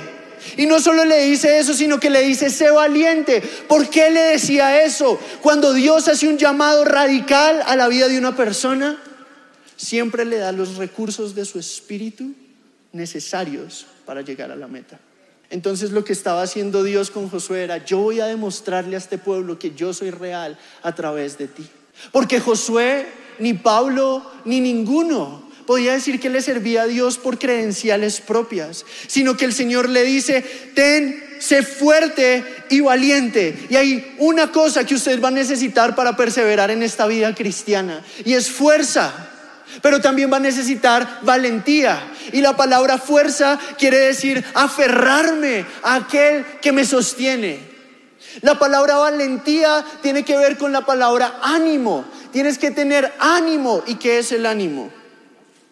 Y 0.55 0.65
no 0.67 0.79
solo 0.79 1.03
le 1.03 1.25
dice 1.25 1.59
eso, 1.59 1.73
sino 1.73 1.99
que 1.99 2.09
le 2.09 2.21
dice, 2.21 2.49
sé 2.49 2.71
valiente. 2.71 3.41
¿Por 3.67 3.89
qué 3.89 4.09
le 4.09 4.21
decía 4.21 4.85
eso? 4.85 5.19
Cuando 5.41 5.73
Dios 5.73 6.07
hace 6.07 6.29
un 6.29 6.37
llamado 6.37 6.85
radical 6.85 7.61
a 7.65 7.75
la 7.75 7.89
vida 7.89 8.07
de 8.07 8.17
una 8.17 8.37
persona, 8.37 9.03
siempre 9.75 10.23
le 10.23 10.37
da 10.37 10.53
los 10.53 10.77
recursos 10.77 11.35
de 11.35 11.43
su 11.43 11.59
espíritu 11.59 12.33
necesarios 12.93 13.85
para 14.05 14.21
llegar 14.21 14.51
a 14.51 14.55
la 14.55 14.67
meta. 14.67 14.99
Entonces 15.49 15.91
lo 15.91 16.03
que 16.03 16.13
estaba 16.13 16.41
haciendo 16.41 16.83
Dios 16.83 17.11
con 17.11 17.29
Josué 17.29 17.63
era, 17.63 17.83
yo 17.83 17.99
voy 17.99 18.21
a 18.21 18.25
demostrarle 18.25 18.95
a 18.95 18.99
este 18.99 19.17
pueblo 19.17 19.59
que 19.59 19.75
yo 19.75 19.93
soy 19.93 20.09
real 20.11 20.57
a 20.81 20.95
través 20.95 21.37
de 21.37 21.47
ti. 21.47 21.67
Porque 22.11 22.39
Josué, 22.39 23.05
ni 23.39 23.53
Pablo, 23.53 24.25
ni 24.45 24.61
ninguno 24.61 25.51
podía 25.67 25.93
decir 25.93 26.19
que 26.19 26.29
le 26.29 26.41
servía 26.41 26.83
a 26.83 26.87
Dios 26.87 27.17
por 27.17 27.37
credenciales 27.37 28.21
propias, 28.21 28.85
sino 29.07 29.37
que 29.37 29.45
el 29.45 29.53
Señor 29.53 29.89
le 29.89 30.03
dice, 30.03 30.43
ten, 30.73 31.21
sé 31.39 31.63
fuerte 31.63 32.43
y 32.69 32.81
valiente. 32.81 33.67
Y 33.69 33.75
hay 33.75 34.15
una 34.19 34.51
cosa 34.51 34.85
que 34.85 34.95
usted 34.95 35.21
va 35.21 35.29
a 35.29 35.31
necesitar 35.31 35.95
para 35.95 36.15
perseverar 36.15 36.71
en 36.71 36.83
esta 36.83 37.07
vida 37.07 37.33
cristiana, 37.35 38.03
y 38.25 38.33
es 38.33 38.49
fuerza 38.49 39.30
pero 39.81 40.01
también 40.01 40.31
va 40.31 40.37
a 40.37 40.41
necesitar 40.41 41.19
valentía. 41.23 42.11
Y 42.31 42.41
la 42.41 42.55
palabra 42.55 42.97
fuerza 42.97 43.59
quiere 43.77 43.97
decir 43.97 44.43
aferrarme 44.53 45.65
a 45.83 45.95
aquel 45.95 46.45
que 46.61 46.71
me 46.71 46.85
sostiene. 46.85 47.71
La 48.41 48.57
palabra 48.57 48.95
valentía 48.95 49.83
tiene 50.01 50.23
que 50.23 50.37
ver 50.37 50.57
con 50.57 50.71
la 50.71 50.85
palabra 50.85 51.39
ánimo. 51.41 52.05
Tienes 52.31 52.57
que 52.57 52.71
tener 52.71 53.13
ánimo. 53.19 53.83
¿Y 53.85 53.95
qué 53.95 54.19
es 54.19 54.31
el 54.31 54.45
ánimo? 54.45 54.89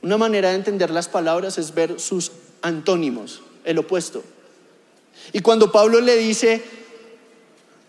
Una 0.02 0.18
manera 0.18 0.50
de 0.50 0.56
entender 0.56 0.90
las 0.90 1.08
palabras 1.08 1.58
es 1.58 1.74
ver 1.74 2.00
sus 2.00 2.32
antónimos, 2.62 3.42
el 3.64 3.78
opuesto. 3.78 4.24
Y 5.34 5.42
cuando 5.42 5.72
Pablo 5.72 6.02
le 6.02 6.16
dice, 6.18 6.64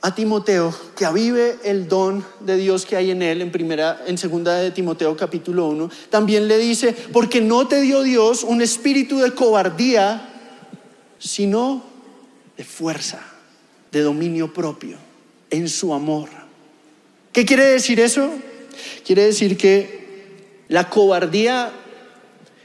a 0.02 0.14
Timoteo 0.14 0.74
que 0.96 1.04
avive 1.04 1.58
el 1.62 1.88
don 1.88 2.24
de 2.40 2.56
Dios 2.56 2.86
que 2.86 2.96
hay 2.96 3.10
en 3.10 3.22
él 3.22 3.42
en 3.42 3.52
primera 3.52 4.02
en 4.06 4.16
segunda 4.16 4.56
de 4.56 4.70
Timoteo 4.70 5.16
capítulo 5.16 5.68
1, 5.68 5.90
también 6.08 6.48
le 6.48 6.58
dice, 6.58 6.94
porque 7.12 7.40
no 7.40 7.68
te 7.68 7.80
dio 7.82 8.02
Dios 8.02 8.42
un 8.42 8.62
espíritu 8.62 9.18
de 9.18 9.34
cobardía, 9.34 10.26
sino 11.18 11.84
de 12.56 12.64
fuerza, 12.64 13.20
de 13.92 14.00
dominio 14.00 14.52
propio, 14.52 14.96
en 15.50 15.68
su 15.68 15.92
amor. 15.92 16.28
¿Qué 17.32 17.44
quiere 17.44 17.66
decir 17.66 18.00
eso? 18.00 18.30
Quiere 19.04 19.24
decir 19.24 19.56
que 19.56 20.64
la 20.68 20.88
cobardía, 20.88 21.72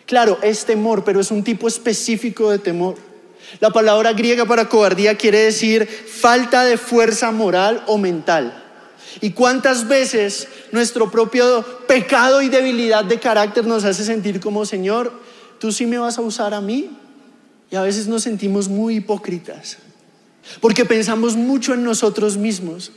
claro, 0.05 0.39
es 0.41 0.65
temor, 0.65 1.03
pero 1.03 1.19
es 1.19 1.31
un 1.31 1.43
tipo 1.43 1.67
específico 1.67 2.49
de 2.49 2.59
temor. 2.59 2.95
La 3.59 3.71
palabra 3.71 4.13
griega 4.13 4.45
para 4.45 4.69
cobardía 4.69 5.15
quiere 5.15 5.39
decir 5.39 5.87
falta 5.87 6.63
de 6.65 6.77
fuerza 6.77 7.31
moral 7.31 7.83
o 7.87 7.97
mental. 7.97 8.63
¿Y 9.21 9.31
cuántas 9.31 9.87
veces 9.87 10.47
nuestro 10.71 11.09
propio 11.09 11.63
pecado 11.87 12.41
y 12.41 12.49
debilidad 12.49 13.05
de 13.05 13.19
carácter 13.19 13.65
nos 13.65 13.85
hace 13.85 14.03
sentir 14.03 14.39
como, 14.39 14.65
Señor, 14.65 15.11
tú 15.59 15.71
sí 15.71 15.85
me 15.85 15.97
vas 15.97 16.17
a 16.17 16.21
usar 16.21 16.53
a 16.53 16.61
mí? 16.61 16.89
Y 17.71 17.75
a 17.75 17.81
veces 17.81 18.07
nos 18.07 18.23
sentimos 18.23 18.67
muy 18.67 18.97
hipócritas, 18.97 19.77
porque 20.59 20.85
pensamos 20.85 21.35
mucho 21.35 21.73
en 21.73 21.83
nosotros 21.83 22.37
mismos. 22.37 22.91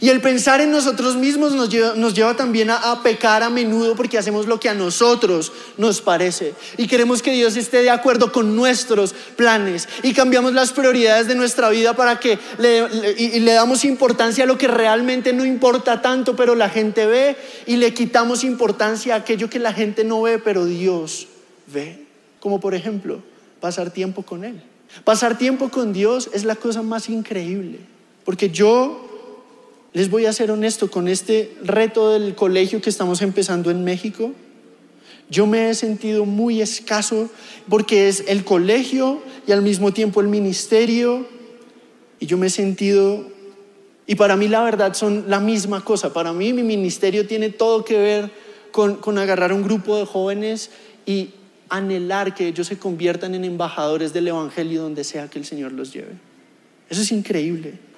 Y 0.00 0.08
el 0.08 0.20
pensar 0.20 0.60
en 0.60 0.70
nosotros 0.70 1.16
mismos 1.16 1.52
nos 1.52 2.14
lleva, 2.14 2.36
también 2.36 2.70
a, 2.70 3.00
pecar 3.02 3.42
a 3.42 3.50
menudo 3.50 3.94
porque 3.94 4.18
hacemos 4.18 4.46
lo 4.46 4.58
que 4.58 4.68
a 4.68 4.74
nosotros 4.74 5.52
nos 5.76 6.00
parece. 6.00 6.54
Y 6.76 6.86
queremos 6.86 7.22
que 7.22 7.32
Dios 7.32 7.56
esté 7.56 7.82
de 7.82 7.90
acuerdo 7.90 8.32
con 8.32 8.56
nuestros 8.56 9.14
planes. 9.36 9.88
Y 10.02 10.12
cambiamos 10.12 10.52
las 10.52 10.72
prioridades 10.72 11.28
de 11.28 11.34
nuestra 11.34 11.68
vida 11.68 11.94
para 11.94 12.18
que 12.18 12.38
le, 12.58 12.86
y 13.16 13.40
le 13.40 13.52
damos 13.52 13.84
importancia 13.84 14.44
a 14.44 14.46
lo 14.46 14.58
que 14.58 14.68
realmente 14.68 15.32
no 15.32 15.44
importa 15.44 16.02
tanto, 16.02 16.34
pero 16.34 16.54
la 16.54 16.68
gente 16.68 17.06
ve. 17.06 17.36
Y 17.66 17.76
le 17.76 17.94
quitamos 17.94 18.44
importancia 18.44 19.14
a 19.14 19.18
aquello 19.18 19.48
que 19.48 19.58
la 19.58 19.72
gente 19.72 20.04
no 20.04 20.22
ve, 20.22 20.38
pero 20.38 20.64
Dios 20.64 21.28
ve. 21.66 22.04
Como 22.40 22.60
por 22.60 22.74
ejemplo, 22.74 23.22
pasar 23.60 23.90
tiempo 23.90 24.22
con 24.22 24.44
Él. 24.44 24.62
Pasar 25.02 25.38
tiempo 25.38 25.70
con 25.70 25.92
Dios 25.92 26.30
es 26.32 26.44
la 26.44 26.56
cosa 26.56 26.82
más 26.82 27.08
increíble. 27.08 27.80
Porque 28.24 28.50
yo 28.50 29.03
les 29.94 30.10
voy 30.10 30.26
a 30.26 30.32
ser 30.32 30.50
honesto, 30.50 30.90
con 30.90 31.06
este 31.06 31.56
reto 31.62 32.10
del 32.10 32.34
colegio 32.34 32.82
que 32.82 32.90
estamos 32.90 33.22
empezando 33.22 33.70
en 33.70 33.84
México, 33.84 34.32
yo 35.30 35.46
me 35.46 35.70
he 35.70 35.74
sentido 35.74 36.26
muy 36.26 36.60
escaso 36.60 37.30
porque 37.68 38.08
es 38.08 38.24
el 38.26 38.44
colegio 38.44 39.22
y 39.46 39.52
al 39.52 39.62
mismo 39.62 39.92
tiempo 39.92 40.20
el 40.20 40.26
ministerio 40.26 41.26
y 42.18 42.26
yo 42.26 42.36
me 42.36 42.48
he 42.48 42.50
sentido, 42.50 43.24
y 44.06 44.16
para 44.16 44.36
mí 44.36 44.48
la 44.48 44.64
verdad 44.64 44.94
son 44.94 45.26
la 45.28 45.38
misma 45.38 45.84
cosa, 45.84 46.12
para 46.12 46.32
mí 46.32 46.52
mi 46.52 46.64
ministerio 46.64 47.26
tiene 47.26 47.50
todo 47.50 47.84
que 47.84 47.96
ver 47.96 48.30
con, 48.72 48.96
con 48.96 49.16
agarrar 49.18 49.52
un 49.52 49.62
grupo 49.62 49.96
de 49.96 50.06
jóvenes 50.06 50.70
y 51.06 51.30
anhelar 51.68 52.34
que 52.34 52.48
ellos 52.48 52.66
se 52.66 52.78
conviertan 52.78 53.34
en 53.36 53.44
embajadores 53.44 54.12
del 54.12 54.26
Evangelio 54.26 54.82
donde 54.82 55.04
sea 55.04 55.30
que 55.30 55.38
el 55.38 55.44
Señor 55.44 55.70
los 55.70 55.92
lleve. 55.92 56.14
Eso 56.90 57.02
es 57.02 57.12
increíble. 57.12 57.93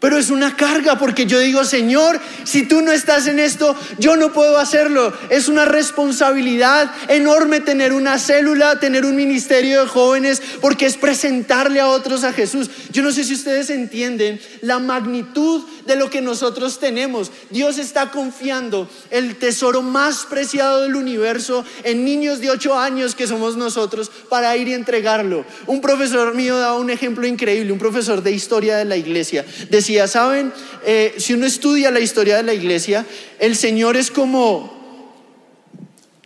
Pero 0.00 0.16
es 0.16 0.30
una 0.30 0.56
carga 0.56 0.98
porque 0.98 1.26
yo 1.26 1.38
digo, 1.38 1.62
Señor, 1.64 2.18
si 2.44 2.62
tú 2.62 2.80
no 2.80 2.90
estás 2.90 3.26
en 3.26 3.38
esto, 3.38 3.76
yo 3.98 4.16
no 4.16 4.32
puedo 4.32 4.56
hacerlo. 4.56 5.12
Es 5.28 5.46
una 5.46 5.66
responsabilidad 5.66 6.90
enorme 7.08 7.60
tener 7.60 7.92
una 7.92 8.18
célula, 8.18 8.80
tener 8.80 9.04
un 9.04 9.14
ministerio 9.14 9.82
de 9.82 9.86
jóvenes, 9.86 10.40
porque 10.62 10.86
es 10.86 10.96
presentarle 10.96 11.80
a 11.80 11.88
otros 11.88 12.24
a 12.24 12.32
Jesús. 12.32 12.70
Yo 12.90 13.02
no 13.02 13.12
sé 13.12 13.24
si 13.24 13.34
ustedes 13.34 13.68
entienden 13.68 14.40
la 14.62 14.78
magnitud 14.78 15.64
de 15.86 15.96
lo 15.96 16.08
que 16.08 16.22
nosotros 16.22 16.78
tenemos. 16.78 17.30
Dios 17.50 17.76
está 17.76 18.10
confiando 18.10 18.88
el 19.10 19.36
tesoro 19.36 19.82
más 19.82 20.24
preciado 20.24 20.82
del 20.82 20.96
universo 20.96 21.64
en 21.84 22.06
niños 22.06 22.40
de 22.40 22.50
8 22.50 22.78
años 22.78 23.14
que 23.14 23.26
somos 23.26 23.56
nosotros 23.58 24.10
para 24.30 24.56
ir 24.56 24.68
y 24.68 24.74
entregarlo. 24.74 25.44
Un 25.66 25.82
profesor 25.82 26.34
mío 26.34 26.58
daba 26.58 26.78
un 26.78 26.88
ejemplo 26.88 27.26
increíble, 27.26 27.72
un 27.72 27.78
profesor 27.78 28.22
de 28.22 28.32
historia 28.32 28.78
de 28.78 28.86
la 28.86 28.96
iglesia. 28.96 29.44
Decía, 29.68 29.89
¿saben? 30.06 30.52
Eh, 30.84 31.14
si 31.18 31.34
uno 31.34 31.46
estudia 31.46 31.90
la 31.90 32.00
historia 32.00 32.36
de 32.36 32.42
la 32.42 32.54
iglesia, 32.54 33.04
el 33.38 33.56
Señor 33.56 33.96
es 33.96 34.10
como 34.10 34.78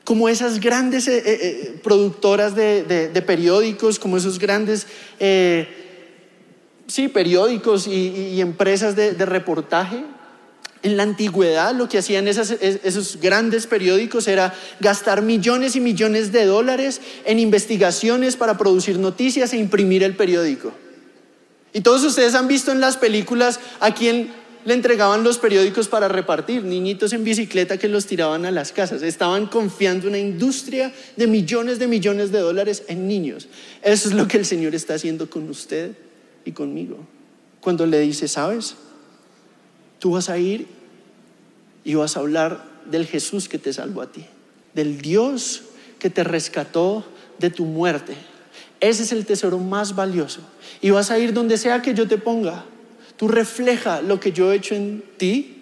como 0.05 0.29
esas 0.29 0.61
grandes 0.61 1.09
eh, 1.09 1.23
eh, 1.25 1.81
productoras 1.83 2.55
de, 2.55 3.25
periódicos, 3.27 3.99
como 3.99 4.19
esos 4.19 4.39
grandes 4.39 4.87
sí, 6.87 7.09
periódicos 7.09 7.87
y, 7.87 8.39
empresas 8.43 8.97
de, 8.97 9.13
reportaje. 9.25 10.05
En 10.83 10.99
la 10.99 11.05
antigüedad 11.05 11.75
lo 11.75 11.89
que 11.89 11.97
hacían 11.97 12.29
esos 12.29 13.19
grandes 13.19 13.67
periódicos 13.67 14.29
era 14.29 14.53
gastar 14.79 15.23
millones 15.23 15.75
y 15.75 15.81
millones 15.81 16.33
de 16.33 16.45
dólares 16.45 17.01
en 17.25 17.39
investigaciones 17.39 18.37
para 18.37 18.59
producir 18.59 18.99
noticias 18.99 19.55
e 19.55 19.57
imprimir 19.57 20.03
el 20.03 20.17
periódico. 20.17 20.84
Y 21.75 21.83
todos 21.83 22.05
ustedes 22.05 22.35
han 22.35 22.49
visto 22.49 22.73
en 22.73 22.81
las 22.81 22.97
películas 22.97 23.61
a 23.81 23.93
quién 23.93 24.31
le 24.65 24.75
entregaban 24.75 25.25
los 25.25 25.39
periódicos 25.39 25.89
para 25.89 26.09
repartir, 26.09 26.65
niñitos 26.65 27.13
en 27.13 27.25
bicicleta 27.25 27.77
que 27.79 27.89
los 27.89 28.07
tiraban 28.07 28.47
a 28.47 28.53
las 28.53 28.73
casas. 28.73 29.03
Estaban 29.03 29.47
confiando 29.47 30.09
una 30.09 30.19
industria 30.19 30.93
de 31.17 31.27
millones 31.27 31.79
de 31.81 31.89
millones 31.89 32.33
de 32.33 32.39
dólares 32.39 32.85
en 32.89 33.07
niños. 33.07 33.49
Eso 33.83 34.09
es 34.09 34.15
lo 34.15 34.27
que 34.27 34.39
el 34.39 34.47
Señor 34.47 34.75
está 34.75 34.95
haciendo 34.95 35.29
con 35.29 35.51
usted 35.51 35.93
y 36.45 36.53
conmigo. 36.53 36.99
Cuando 37.61 37.87
le 37.87 37.99
dice, 38.01 38.29
sabes, 38.29 38.77
tú 39.99 40.13
vas 40.13 40.31
a 40.31 40.39
ir 40.39 40.67
y 41.85 41.95
vas 41.95 42.17
a 42.17 42.21
hablar 42.21 42.65
del 42.87 43.07
Jesús 43.07 43.49
que 43.49 43.59
te 43.59 43.73
salvó 43.73 44.01
a 44.01 44.13
ti, 44.13 44.25
del 44.75 45.01
Dios 45.03 45.63
que 45.99 46.09
te 46.09 46.23
rescató 46.23 47.05
de 47.39 47.51
tu 47.51 47.65
muerte. 47.65 48.15
Ese 48.81 49.03
es 49.03 49.13
el 49.13 49.27
tesoro 49.27 49.59
más 49.59 49.95
valioso. 49.95 50.41
Y 50.81 50.91
vas 50.91 51.11
a 51.11 51.19
ir 51.19 51.33
donde 51.33 51.59
sea 51.59 51.83
que 51.83 51.95
yo 51.95 52.07
te 52.07 52.19
ponga. 52.19 52.65
Tú 53.17 53.29
refleja 53.29 54.03
lo 54.03 54.21
que 54.21 54.33
yo 54.33 54.53
he 54.53 54.57
hecho 54.57 54.75
en 54.75 55.05
ti 55.17 55.55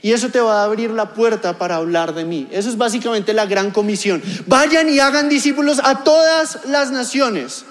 y 0.00 0.12
eso 0.12 0.30
te 0.30 0.40
va 0.40 0.62
a 0.62 0.64
abrir 0.64 0.90
la 0.90 1.12
puerta 1.12 1.58
para 1.58 1.76
hablar 1.76 2.14
de 2.14 2.24
mí. 2.24 2.48
Eso 2.50 2.68
es 2.68 2.78
básicamente 2.78 3.32
la 3.32 3.46
gran 3.46 3.70
comisión. 3.70 4.22
Vayan 4.46 4.88
y 4.88 5.00
hagan 5.00 5.28
discípulos 5.28 5.80
a 5.82 6.04
todas 6.04 6.60
las 6.66 6.90
naciones. 6.90 7.64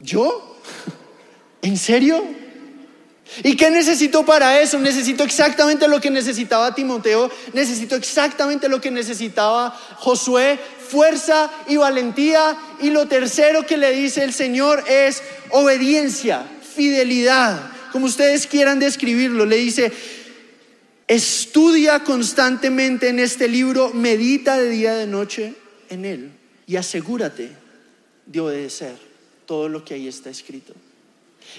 ¿Yo? 0.00 0.56
¿En 1.62 1.76
serio? 1.76 2.24
¿Y 3.42 3.56
qué 3.56 3.70
necesito 3.70 4.24
para 4.24 4.60
eso? 4.60 4.78
Necesito 4.78 5.22
exactamente 5.24 5.88
lo 5.88 6.00
que 6.00 6.10
necesitaba 6.10 6.74
Timoteo, 6.74 7.30
necesito 7.52 7.94
exactamente 7.96 8.68
lo 8.68 8.80
que 8.80 8.90
necesitaba 8.90 9.70
Josué, 9.96 10.58
fuerza 10.88 11.50
y 11.68 11.76
valentía. 11.76 12.56
Y 12.80 12.90
lo 12.90 13.06
tercero 13.06 13.64
que 13.64 13.76
le 13.76 13.92
dice 13.92 14.24
el 14.24 14.32
Señor 14.32 14.84
es 14.88 15.22
obediencia, 15.50 16.44
fidelidad, 16.74 17.70
como 17.92 18.06
ustedes 18.06 18.46
quieran 18.46 18.78
describirlo. 18.78 19.46
Le 19.46 19.56
dice, 19.56 19.92
estudia 21.06 22.04
constantemente 22.04 23.08
en 23.08 23.20
este 23.20 23.48
libro, 23.48 23.92
medita 23.94 24.58
de 24.58 24.70
día 24.70 24.96
y 24.96 24.98
de 25.00 25.06
noche 25.06 25.54
en 25.88 26.04
él 26.04 26.32
y 26.66 26.76
asegúrate 26.76 27.50
de 28.26 28.40
obedecer 28.40 28.96
todo 29.44 29.68
lo 29.68 29.84
que 29.84 29.94
ahí 29.94 30.06
está 30.06 30.30
escrito. 30.30 30.72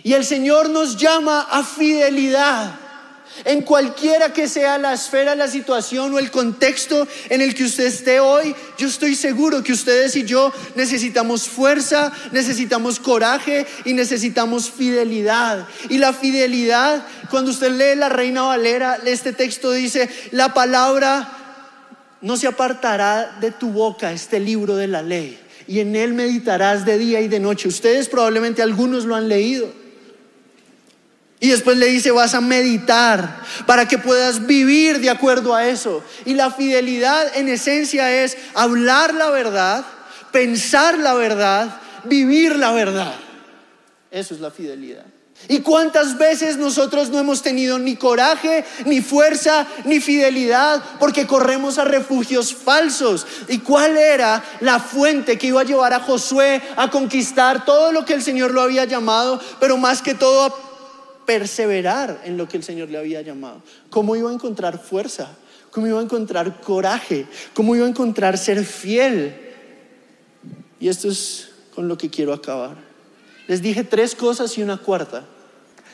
Y 0.03 0.13
el 0.13 0.25
Señor 0.25 0.69
nos 0.69 0.97
llama 0.97 1.47
a 1.49 1.63
fidelidad. 1.63 2.75
En 3.45 3.61
cualquiera 3.61 4.33
que 4.33 4.47
sea 4.47 4.77
la 4.77 4.93
esfera, 4.93 5.35
la 5.35 5.47
situación 5.47 6.13
o 6.13 6.19
el 6.19 6.29
contexto 6.29 7.07
en 7.29 7.41
el 7.41 7.55
que 7.55 7.63
usted 7.63 7.85
esté 7.85 8.19
hoy, 8.19 8.53
yo 8.77 8.87
estoy 8.87 9.15
seguro 9.15 9.63
que 9.63 9.71
ustedes 9.71 10.15
y 10.15 10.25
yo 10.25 10.51
necesitamos 10.75 11.47
fuerza, 11.47 12.11
necesitamos 12.31 12.99
coraje 12.99 13.65
y 13.85 13.93
necesitamos 13.93 14.69
fidelidad. 14.69 15.65
Y 15.89 15.97
la 15.97 16.13
fidelidad, 16.13 17.05
cuando 17.29 17.51
usted 17.51 17.71
lee 17.71 17.97
la 17.97 18.09
Reina 18.09 18.43
Valera, 18.43 18.99
este 19.05 19.33
texto 19.33 19.71
dice, 19.71 20.09
la 20.31 20.53
palabra 20.53 21.37
no 22.21 22.37
se 22.37 22.47
apartará 22.47 23.37
de 23.39 23.51
tu 23.51 23.69
boca, 23.69 24.11
este 24.11 24.39
libro 24.39 24.75
de 24.75 24.87
la 24.87 25.01
ley, 25.01 25.39
y 25.67 25.79
en 25.79 25.95
él 25.95 26.13
meditarás 26.13 26.85
de 26.85 26.97
día 26.97 27.21
y 27.21 27.27
de 27.27 27.39
noche. 27.39 27.69
Ustedes 27.69 28.09
probablemente 28.09 28.61
algunos 28.61 29.05
lo 29.05 29.15
han 29.15 29.29
leído. 29.29 29.80
Y 31.43 31.49
después 31.49 31.75
le 31.75 31.87
dice, 31.87 32.11
vas 32.11 32.35
a 32.35 32.39
meditar 32.39 33.41
para 33.65 33.87
que 33.87 33.97
puedas 33.97 34.45
vivir 34.45 34.99
de 34.99 35.09
acuerdo 35.09 35.55
a 35.55 35.67
eso. 35.67 36.03
Y 36.23 36.35
la 36.35 36.51
fidelidad 36.51 37.35
en 37.35 37.49
esencia 37.49 38.23
es 38.23 38.37
hablar 38.53 39.15
la 39.15 39.31
verdad, 39.31 39.83
pensar 40.31 40.99
la 40.99 41.15
verdad, 41.15 41.81
vivir 42.03 42.55
la 42.55 42.71
verdad. 42.71 43.15
Eso 44.11 44.35
es 44.35 44.39
la 44.39 44.51
fidelidad. 44.51 45.03
¿Y 45.47 45.61
cuántas 45.61 46.19
veces 46.19 46.57
nosotros 46.57 47.09
no 47.09 47.17
hemos 47.17 47.41
tenido 47.41 47.79
ni 47.79 47.95
coraje, 47.95 48.63
ni 48.85 49.01
fuerza, 49.01 49.65
ni 49.85 49.99
fidelidad 49.99 50.83
porque 50.99 51.25
corremos 51.25 51.79
a 51.79 51.85
refugios 51.85 52.53
falsos? 52.53 53.25
¿Y 53.47 53.57
cuál 53.57 53.97
era 53.97 54.43
la 54.59 54.79
fuente 54.79 55.39
que 55.39 55.47
iba 55.47 55.61
a 55.61 55.65
llevar 55.65 55.93
a 55.95 56.01
Josué 56.01 56.61
a 56.75 56.91
conquistar 56.91 57.65
todo 57.65 57.91
lo 57.91 58.05
que 58.05 58.13
el 58.13 58.21
Señor 58.21 58.51
lo 58.51 58.61
había 58.61 58.85
llamado, 58.85 59.41
pero 59.59 59.77
más 59.77 60.03
que 60.03 60.13
todo 60.13 60.43
a 60.43 60.70
perseverar 61.31 62.23
en 62.25 62.35
lo 62.35 62.49
que 62.49 62.57
el 62.57 62.63
Señor 62.63 62.89
le 62.89 62.97
había 62.97 63.21
llamado. 63.21 63.63
¿Cómo 63.89 64.17
iba 64.17 64.29
a 64.29 64.33
encontrar 64.33 64.77
fuerza? 64.77 65.29
¿Cómo 65.71 65.87
iba 65.87 65.97
a 65.97 66.03
encontrar 66.03 66.59
coraje? 66.59 67.25
¿Cómo 67.53 67.73
iba 67.73 67.85
a 67.85 67.89
encontrar 67.89 68.37
ser 68.37 68.65
fiel? 68.65 69.33
Y 70.81 70.89
esto 70.89 71.07
es 71.07 71.51
con 71.73 71.87
lo 71.87 71.97
que 71.97 72.09
quiero 72.09 72.33
acabar. 72.33 72.75
Les 73.47 73.61
dije 73.61 73.85
tres 73.85 74.13
cosas 74.13 74.57
y 74.57 74.61
una 74.61 74.75
cuarta. 74.75 75.23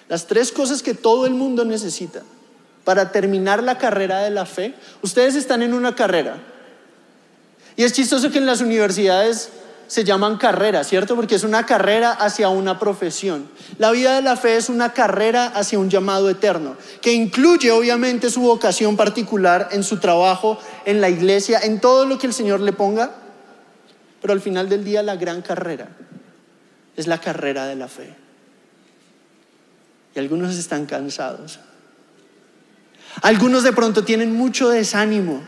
Las 0.09 0.25
tres 0.25 0.51
cosas 0.51 0.81
que 0.81 0.95
todo 0.95 1.27
el 1.27 1.35
mundo 1.35 1.65
necesita 1.65 2.23
para 2.83 3.11
terminar 3.11 3.61
la 3.61 3.77
carrera 3.77 4.21
de 4.21 4.31
la 4.31 4.47
fe. 4.47 4.73
Ustedes 5.03 5.35
están 5.35 5.61
en 5.61 5.75
una 5.75 5.93
carrera. 5.93 6.41
Y 7.75 7.83
es 7.83 7.93
chistoso 7.93 8.31
que 8.31 8.39
en 8.39 8.47
las 8.47 8.61
universidades 8.61 9.51
se 9.87 10.03
llaman 10.03 10.37
carreras, 10.37 10.87
¿cierto? 10.87 11.15
Porque 11.15 11.35
es 11.35 11.43
una 11.43 11.65
carrera 11.65 12.11
hacia 12.11 12.49
una 12.49 12.77
profesión. 12.77 13.49
La 13.79 13.91
vida 13.91 14.15
de 14.15 14.21
la 14.21 14.35
fe 14.35 14.57
es 14.57 14.69
una 14.69 14.93
carrera 14.93 15.47
hacia 15.47 15.79
un 15.79 15.89
llamado 15.89 16.29
eterno, 16.29 16.75
que 17.01 17.13
incluye 17.13 17.71
obviamente 17.71 18.29
su 18.29 18.41
vocación 18.41 18.97
particular 18.97 19.69
en 19.71 19.83
su 19.83 19.97
trabajo, 19.97 20.59
en 20.85 21.01
la 21.01 21.09
iglesia, 21.09 21.59
en 21.63 21.79
todo 21.79 22.05
lo 22.05 22.19
que 22.19 22.27
el 22.27 22.33
Señor 22.33 22.59
le 22.59 22.73
ponga. 22.73 23.11
Pero 24.21 24.33
al 24.33 24.41
final 24.41 24.67
del 24.67 24.83
día 24.83 25.03
la 25.03 25.15
gran 25.15 25.41
carrera 25.41 25.87
es 26.95 27.07
la 27.07 27.19
carrera 27.19 27.65
de 27.65 27.75
la 27.75 27.87
fe. 27.87 28.13
Y 30.15 30.19
algunos 30.19 30.55
están 30.57 30.85
cansados. 30.85 31.59
Algunos 33.21 33.63
de 33.63 33.71
pronto 33.71 34.03
tienen 34.03 34.33
mucho 34.33 34.69
desánimo 34.69 35.43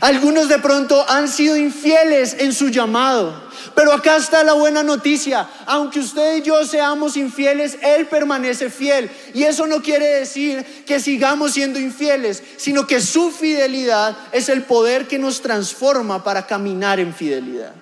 algunos 0.00 0.48
de 0.48 0.58
pronto 0.58 1.04
han 1.08 1.28
sido 1.28 1.56
infieles 1.56 2.36
en 2.38 2.52
su 2.52 2.68
llamado. 2.68 3.48
Pero 3.74 3.92
acá 3.92 4.16
está 4.16 4.42
la 4.44 4.54
buena 4.54 4.82
noticia. 4.82 5.48
Aunque 5.66 6.00
usted 6.00 6.38
y 6.38 6.42
yo 6.42 6.64
seamos 6.64 7.16
infieles, 7.16 7.78
Él 7.82 8.06
permanece 8.06 8.70
fiel. 8.70 9.10
Y 9.34 9.44
eso 9.44 9.66
no 9.66 9.82
quiere 9.82 10.06
decir 10.06 10.64
que 10.86 11.00
sigamos 11.00 11.52
siendo 11.52 11.78
infieles, 11.78 12.42
sino 12.56 12.86
que 12.86 13.00
su 13.00 13.30
fidelidad 13.30 14.16
es 14.32 14.48
el 14.48 14.62
poder 14.62 15.06
que 15.06 15.18
nos 15.18 15.40
transforma 15.40 16.24
para 16.24 16.46
caminar 16.46 16.98
en 16.98 17.14
fidelidad. 17.14 17.72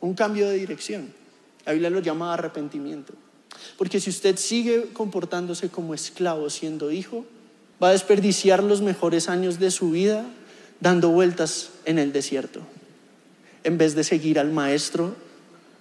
Un 0.00 0.14
cambio 0.14 0.48
de 0.48 0.56
dirección. 0.56 1.12
La 1.66 1.72
Biblia 1.72 1.90
lo 1.90 2.00
llama 2.00 2.32
arrepentimiento. 2.32 3.12
Porque 3.76 4.00
si 4.00 4.10
usted 4.10 4.36
sigue 4.36 4.88
comportándose 4.92 5.68
como 5.68 5.94
esclavo 5.94 6.48
siendo 6.48 6.90
hijo, 6.90 7.26
va 7.82 7.88
a 7.88 7.92
desperdiciar 7.92 8.62
los 8.62 8.80
mejores 8.80 9.28
años 9.28 9.58
de 9.58 9.70
su 9.70 9.90
vida 9.90 10.24
dando 10.80 11.10
vueltas 11.10 11.70
en 11.84 11.98
el 11.98 12.12
desierto, 12.12 12.60
en 13.64 13.78
vez 13.78 13.94
de 13.94 14.04
seguir 14.04 14.38
al 14.38 14.50
Maestro 14.50 15.16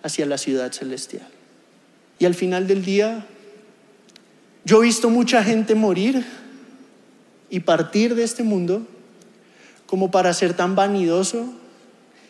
hacia 0.04 0.26
la 0.26 0.38
ciudad 0.38 0.72
celestial. 0.72 1.28
Y 2.20 2.26
al 2.26 2.34
final 2.34 2.68
del 2.68 2.84
día, 2.84 3.26
yo 4.66 4.82
he 4.82 4.86
visto 4.86 5.10
mucha 5.10 5.44
gente 5.44 5.76
morir 5.76 6.26
y 7.50 7.60
partir 7.62 8.16
de 8.16 8.24
este 8.24 8.44
mundo 8.44 8.86
como 9.86 10.12
para 10.12 10.34
ser 10.34 10.54
tan 10.54 10.76
vanidoso 10.76 11.54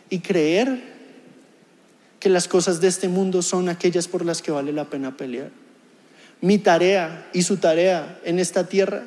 y 0.10 0.20
creer 0.20 0.98
que 2.20 2.30
las 2.30 2.48
cosas 2.48 2.82
de 2.82 2.88
este 2.88 3.08
mundo 3.08 3.42
son 3.42 3.70
aquellas 3.70 4.08
por 4.08 4.26
las 4.26 4.42
que 4.42 4.52
vale 4.52 4.74
la 4.74 4.86
pena 4.86 5.18
pelear. 5.18 5.50
Mi 6.42 6.58
tarea 6.60 7.28
y 7.34 7.44
su 7.44 7.58
tarea 7.58 8.20
en 8.24 8.40
esta 8.40 8.68
tierra 8.68 9.06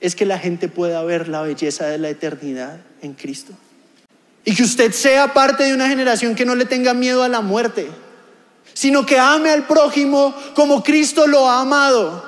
es 0.00 0.14
que 0.14 0.26
la 0.26 0.38
gente 0.38 0.68
pueda 0.68 1.02
ver 1.02 1.28
la 1.28 1.42
belleza 1.42 1.86
de 1.86 1.98
la 1.98 2.08
eternidad 2.10 2.80
en 3.02 3.14
Cristo. 3.14 3.52
Y 4.44 4.54
que 4.54 4.62
usted 4.62 4.92
sea 4.92 5.32
parte 5.32 5.64
de 5.64 5.74
una 5.74 5.88
generación 5.88 6.34
que 6.34 6.44
no 6.44 6.54
le 6.54 6.66
tenga 6.66 6.94
miedo 6.94 7.22
a 7.22 7.28
la 7.28 7.40
muerte, 7.40 7.88
sino 8.74 9.04
que 9.06 9.18
ame 9.18 9.50
al 9.50 9.66
prójimo 9.66 10.34
como 10.54 10.84
Cristo 10.84 11.26
lo 11.26 11.48
ha 11.48 11.62
amado. 11.62 12.24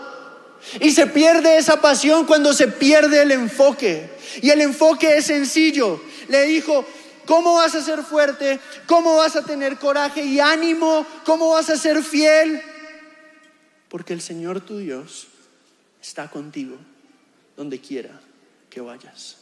Y 0.81 0.91
se 0.91 1.07
pierde 1.07 1.57
esa 1.57 1.81
pasión 1.81 2.27
cuando 2.27 2.53
se 2.53 2.69
pierde 2.69 3.23
el 3.23 3.31
enfoque. 3.31 4.11
Y 4.43 4.51
el 4.51 4.61
enfoque 4.61 5.19
es 5.19 5.27
sencillo. 5.27 6.03
Le 6.29 6.45
dijo, 6.45 6.85
¿cómo 7.27 7.55
vas 7.55 7.75
a 7.75 7.83
ser 7.83 8.03
fuerte? 8.03 8.59
¿Cómo 8.87 9.17
vas 9.17 9.37
a 9.37 9.45
tener 9.45 9.79
coraje 9.79 10.25
y 10.25 10.41
ánimo? 10.41 11.07
¿Cómo 11.25 11.51
vas 11.51 11.71
a 11.71 11.77
ser 11.77 12.03
fiel? 12.03 12.61
Porque 13.89 14.13
el 14.13 14.21
Señor 14.21 14.61
tu 14.61 14.79
Dios 14.79 15.29
está 16.01 16.29
contigo 16.29 16.77
donde 17.59 17.81
quiera 17.81 18.21
que 18.71 18.81
vayas. 18.81 19.37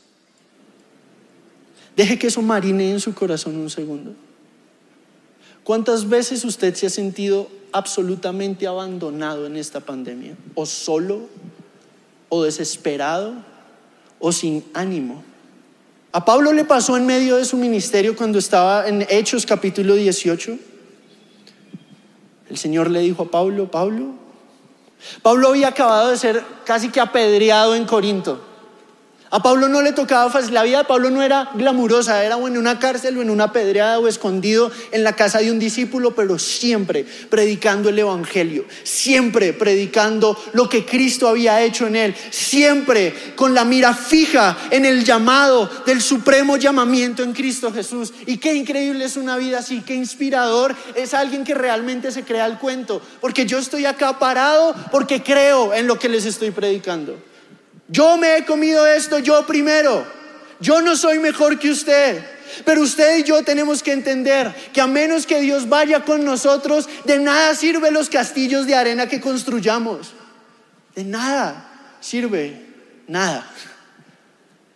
Deje 1.94 2.18
que 2.18 2.26
eso 2.29 2.40
marine 2.40 2.90
en 2.90 2.98
su 2.98 3.14
corazón 3.14 3.57
un 3.57 3.68
segundo. 3.68 4.14
¿Cuántas 5.62 6.09
veces 6.09 6.44
usted 6.44 6.74
se 6.74 6.87
ha 6.87 6.90
sentido 6.90 7.48
absolutamente 7.72 8.66
abandonado 8.66 9.46
en 9.46 9.57
esta 9.57 9.81
pandemia? 9.81 10.35
¿O 10.55 10.64
solo? 10.64 11.29
¿O 12.31 12.42
desesperado? 12.42 13.35
¿O 14.18 14.33
sin 14.33 14.64
ánimo? 14.72 15.22
A 16.12 16.24
Pablo 16.24 16.55
le 16.55 16.64
pasó 16.64 16.96
en 16.96 17.05
medio 17.05 17.37
de 17.37 17.44
su 17.44 17.59
ministerio 17.59 18.16
cuando 18.16 18.38
estaba 18.38 18.88
en 18.88 19.07
Hechos 19.11 19.44
capítulo 19.44 19.94
18. 19.94 20.59
El 22.48 22.57
Señor 22.57 22.90
le 22.90 23.00
dijo 23.00 23.24
a 23.24 23.31
Pablo, 23.31 23.70
Pablo, 23.70 24.14
Pablo 25.23 25.49
había 25.49 25.69
acabado 25.69 26.11
de 26.11 26.19
ser 26.19 26.45
casi 26.65 26.91
que 26.91 27.01
apedreado 27.01 27.75
en 27.75 27.85
Corinto. 27.85 28.46
A 29.31 29.43
Pablo 29.43 29.69
no 29.69 29.83
le 29.83 29.93
tocaba 29.93 30.31
fácil. 30.31 30.55
La 30.55 30.62
vida 30.62 30.79
de 30.79 30.85
Pablo 30.85 31.11
no 31.11 31.23
era 31.23 31.51
glamurosa, 31.55 32.23
era 32.25 32.37
o 32.37 32.47
en 32.47 32.57
una 32.57 32.79
cárcel 32.79 33.19
o 33.19 33.23
en 33.23 33.31
una 33.31 33.53
pedreada 33.53 33.99
o 33.99 34.07
escondido 34.07 34.71
en 34.93 35.03
la 35.03 35.15
casa 35.15 35.41
de 35.41 35.51
un 35.51 35.59
discípulo, 35.59 36.15
pero 36.15 36.39
siempre 36.39 37.05
predicando 37.29 37.89
el 37.89 37.99
Evangelio, 37.99 38.65
siempre 38.85 39.53
predicando 39.53 40.39
lo 40.53 40.69
que 40.69 40.85
Cristo 40.85 41.29
había 41.29 41.61
hecho 41.62 41.89
en 41.89 41.97
él, 41.97 42.15
siempre 42.31 43.12
con 43.35 43.53
la 43.53 43.65
mira 43.65 43.95
fija 43.95 44.57
en 44.71 44.85
el 44.85 45.05
llamado 45.05 45.69
del 45.85 46.01
supremo 46.01 46.57
llamamiento 46.57 47.25
en 47.25 47.33
Cristo 47.33 47.73
Jesús. 47.73 48.12
Y 48.27 48.39
qué 48.39 48.55
increíble 48.55 49.07
es 49.07 49.17
una 49.17 49.37
vida 49.37 49.59
así, 49.59 49.83
qué 49.83 49.95
inspirador 49.95 50.75
es 50.95 51.15
alguien 51.15 51.43
que 51.43 51.55
realmente 51.55 52.12
se 52.12 52.23
crea 52.23 52.47
el 52.47 52.59
cuento, 52.59 53.03
porque 53.21 53.45
yo 53.45 53.59
estoy 53.59 53.87
acá 53.87 54.21
parado 54.21 54.75
porque 54.93 55.23
creo 55.23 55.75
en 55.75 55.89
lo 55.89 55.99
que 55.99 56.09
les 56.09 56.25
estoy 56.27 56.53
predicando. 56.53 57.19
Yo 57.88 58.16
me 58.16 58.37
he 58.37 58.44
comido 58.44 58.87
esto 58.87 59.18
yo 59.18 59.46
primero. 59.46 60.05
Yo 60.61 60.81
no 60.83 60.96
soy 60.96 61.18
mejor 61.18 61.59
que 61.59 61.70
usted. 61.70 62.25
Pero 62.64 62.83
usted 62.83 63.18
y 63.18 63.25
yo 63.25 63.42
tenemos 63.42 63.83
que 63.83 63.92
entender 63.92 64.55
que 64.72 64.81
a 64.81 64.87
menos 64.87 65.27
que 65.27 65.40
Dios 65.40 65.68
vaya 65.68 66.05
con 66.05 66.25
nosotros, 66.25 66.88
de 67.05 67.18
nada 67.18 67.55
sirve 67.55 67.90
los 67.90 68.09
castillos 68.09 68.66
de 68.66 68.75
arena 68.75 69.09
que 69.09 69.20
construyamos. 69.20 70.12
De 70.94 71.05
nada 71.05 71.96
sirve 72.01 72.61
nada. 73.09 73.51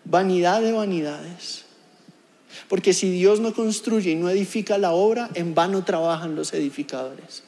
Vanidad 0.05 0.61
de 0.61 0.73
vanidades. 0.73 1.65
Porque 2.69 2.93
si 2.93 3.11
Dios 3.11 3.41
no 3.41 3.55
construye 3.55 4.11
y 4.11 4.17
no 4.17 4.29
edifica 4.29 4.79
la 4.79 4.93
obra, 4.93 5.31
en 5.35 5.55
vano 5.55 5.85
trabajan 5.85 6.35
los 6.35 6.53
edificadores, 6.53 7.43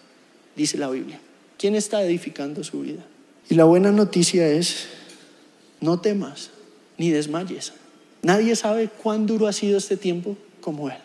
dice 0.57 0.79
la 0.79 0.89
Biblia. 0.89 1.21
¿Quién 1.59 1.77
está 1.77 2.03
edificando 2.03 2.65
su 2.65 2.81
vida? 2.81 3.03
Y 3.49 3.55
la 3.55 3.65
buena 3.65 3.93
noticia 3.93 4.47
es 4.49 4.89
no 5.83 6.01
temas 6.01 6.51
ni 6.97 7.11
desmayes. 7.11 7.75
Nadie 8.23 8.57
sabe 8.57 8.89
cuán 8.89 9.27
duro 9.27 9.49
ha 9.49 9.53
sido 9.53 9.77
este 9.77 9.97
tiempo 9.97 10.37
como 10.61 10.89
Él. 10.89 10.97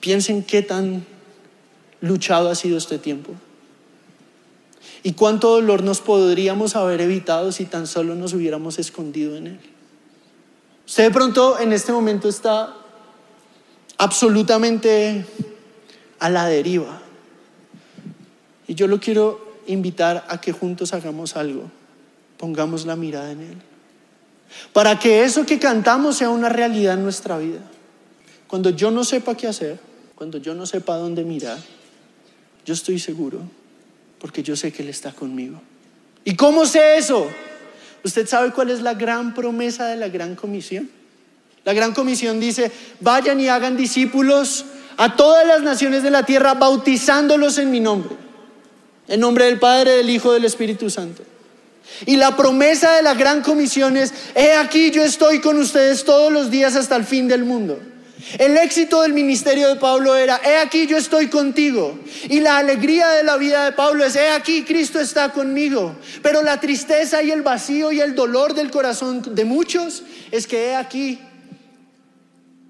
Piensen 0.00 0.42
qué 0.42 0.60
tan 0.60 1.06
luchado 2.00 2.50
ha 2.50 2.54
sido 2.54 2.76
este 2.76 2.98
tiempo. 2.98 3.32
Y 5.02 5.12
cuánto 5.12 5.50
dolor 5.50 5.82
nos 5.84 6.00
podríamos 6.00 6.76
haber 6.76 7.00
evitado 7.00 7.52
si 7.52 7.64
tan 7.64 7.86
solo 7.86 8.14
nos 8.16 8.32
hubiéramos 8.32 8.78
escondido 8.78 9.36
en 9.36 9.46
Él. 9.46 9.60
Usted 10.86 11.04
de 11.04 11.10
pronto 11.10 11.58
en 11.58 11.72
este 11.72 11.92
momento 11.92 12.28
está 12.28 12.74
absolutamente 13.96 15.24
a 16.18 16.28
la 16.28 16.46
deriva. 16.46 17.00
Y 18.66 18.74
yo 18.74 18.88
lo 18.88 18.98
quiero 18.98 19.54
invitar 19.68 20.26
a 20.28 20.40
que 20.40 20.52
juntos 20.52 20.92
hagamos 20.92 21.36
algo. 21.36 21.70
Pongamos 22.36 22.84
la 22.84 22.96
mirada 22.96 23.30
en 23.30 23.40
Él 23.40 23.73
para 24.72 24.98
que 24.98 25.24
eso 25.24 25.46
que 25.46 25.58
cantamos 25.58 26.16
sea 26.16 26.30
una 26.30 26.48
realidad 26.48 26.94
en 26.94 27.02
nuestra 27.02 27.38
vida. 27.38 27.60
Cuando 28.46 28.70
yo 28.70 28.90
no 28.90 29.04
sepa 29.04 29.36
qué 29.36 29.46
hacer, 29.46 29.78
cuando 30.14 30.38
yo 30.38 30.54
no 30.54 30.66
sepa 30.66 30.96
dónde 30.96 31.24
mirar, 31.24 31.58
yo 32.64 32.74
estoy 32.74 32.98
seguro 32.98 33.40
porque 34.18 34.42
yo 34.42 34.56
sé 34.56 34.72
que 34.72 34.82
Él 34.82 34.88
está 34.88 35.12
conmigo. 35.12 35.60
¿Y 36.24 36.34
cómo 36.34 36.64
sé 36.64 36.96
eso? 36.96 37.28
¿Usted 38.04 38.26
sabe 38.26 38.52
cuál 38.52 38.70
es 38.70 38.80
la 38.80 38.94
gran 38.94 39.34
promesa 39.34 39.86
de 39.86 39.96
la 39.96 40.08
gran 40.08 40.34
comisión? 40.34 40.88
La 41.64 41.72
gran 41.72 41.92
comisión 41.92 42.40
dice, 42.40 42.70
vayan 43.00 43.40
y 43.40 43.48
hagan 43.48 43.76
discípulos 43.76 44.64
a 44.96 45.16
todas 45.16 45.46
las 45.46 45.62
naciones 45.62 46.02
de 46.02 46.10
la 46.10 46.24
tierra, 46.24 46.54
bautizándolos 46.54 47.58
en 47.58 47.70
mi 47.70 47.80
nombre, 47.80 48.14
en 49.08 49.20
nombre 49.20 49.46
del 49.46 49.58
Padre, 49.58 49.92
del 49.92 50.10
Hijo, 50.10 50.32
del 50.32 50.44
Espíritu 50.44 50.90
Santo. 50.90 51.22
Y 52.06 52.16
la 52.16 52.36
promesa 52.36 52.92
de 52.92 53.02
la 53.02 53.14
gran 53.14 53.42
comisión 53.42 53.96
es, 53.96 54.12
he 54.34 54.52
aquí 54.52 54.90
yo 54.90 55.02
estoy 55.02 55.40
con 55.40 55.58
ustedes 55.58 56.04
todos 56.04 56.32
los 56.32 56.50
días 56.50 56.76
hasta 56.76 56.96
el 56.96 57.04
fin 57.04 57.28
del 57.28 57.44
mundo. 57.44 57.80
El 58.38 58.56
éxito 58.56 59.02
del 59.02 59.12
ministerio 59.12 59.68
de 59.68 59.76
Pablo 59.76 60.16
era, 60.16 60.40
he 60.44 60.56
aquí 60.56 60.86
yo 60.86 60.96
estoy 60.96 61.28
contigo. 61.28 61.98
Y 62.28 62.40
la 62.40 62.58
alegría 62.58 63.08
de 63.10 63.22
la 63.22 63.36
vida 63.36 63.64
de 63.64 63.72
Pablo 63.72 64.04
es, 64.04 64.16
he 64.16 64.30
aquí 64.30 64.64
Cristo 64.64 64.98
está 64.98 65.32
conmigo. 65.32 65.96
Pero 66.22 66.42
la 66.42 66.58
tristeza 66.58 67.22
y 67.22 67.30
el 67.30 67.42
vacío 67.42 67.92
y 67.92 68.00
el 68.00 68.14
dolor 68.14 68.54
del 68.54 68.70
corazón 68.70 69.34
de 69.34 69.44
muchos 69.44 70.02
es 70.30 70.46
que 70.46 70.68
he 70.68 70.74
aquí, 70.74 71.18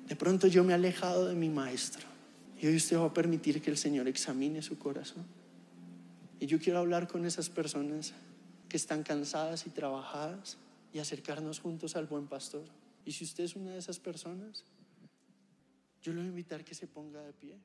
de 0.09 0.17
pronto 0.17 0.49
yo 0.49 0.65
me 0.65 0.73
he 0.73 0.75
alejado 0.75 1.29
de 1.29 1.35
mi 1.35 1.49
maestro. 1.49 2.05
Y 2.61 2.67
hoy 2.67 2.77
usted 2.77 2.97
va 2.97 3.07
a 3.07 3.15
permitir 3.15 3.63
que 3.63 3.71
el 3.71 3.79
Señor 3.79 4.09
examine 4.09 4.61
su 4.61 4.79
corazón. 4.79 5.25
Y 6.41 6.47
yo 6.47 6.59
quiero 6.59 6.81
hablar 6.81 7.07
con 7.07 7.25
esas 7.25 7.49
personas 7.49 8.13
que 8.75 8.79
están 8.79 9.05
cansadas 9.05 9.69
y 9.69 9.71
trabajadas 9.71 10.59
y 10.93 10.99
acercarnos 10.99 11.61
juntos 11.61 11.95
al 11.95 12.07
buen 12.07 12.27
pastor. 12.27 12.65
Y 13.05 13.13
si 13.13 13.23
usted 13.23 13.45
es 13.45 13.55
una 13.55 13.71
de 13.71 13.79
esas 13.79 14.01
personas, 14.01 14.65
yo 16.03 16.13
le 16.13 16.19
voy 16.19 16.27
a 16.27 16.31
invitar 16.31 16.65
que 16.65 16.75
se 16.75 16.89
ponga 16.89 17.23
de 17.23 17.33
pie. 17.35 17.57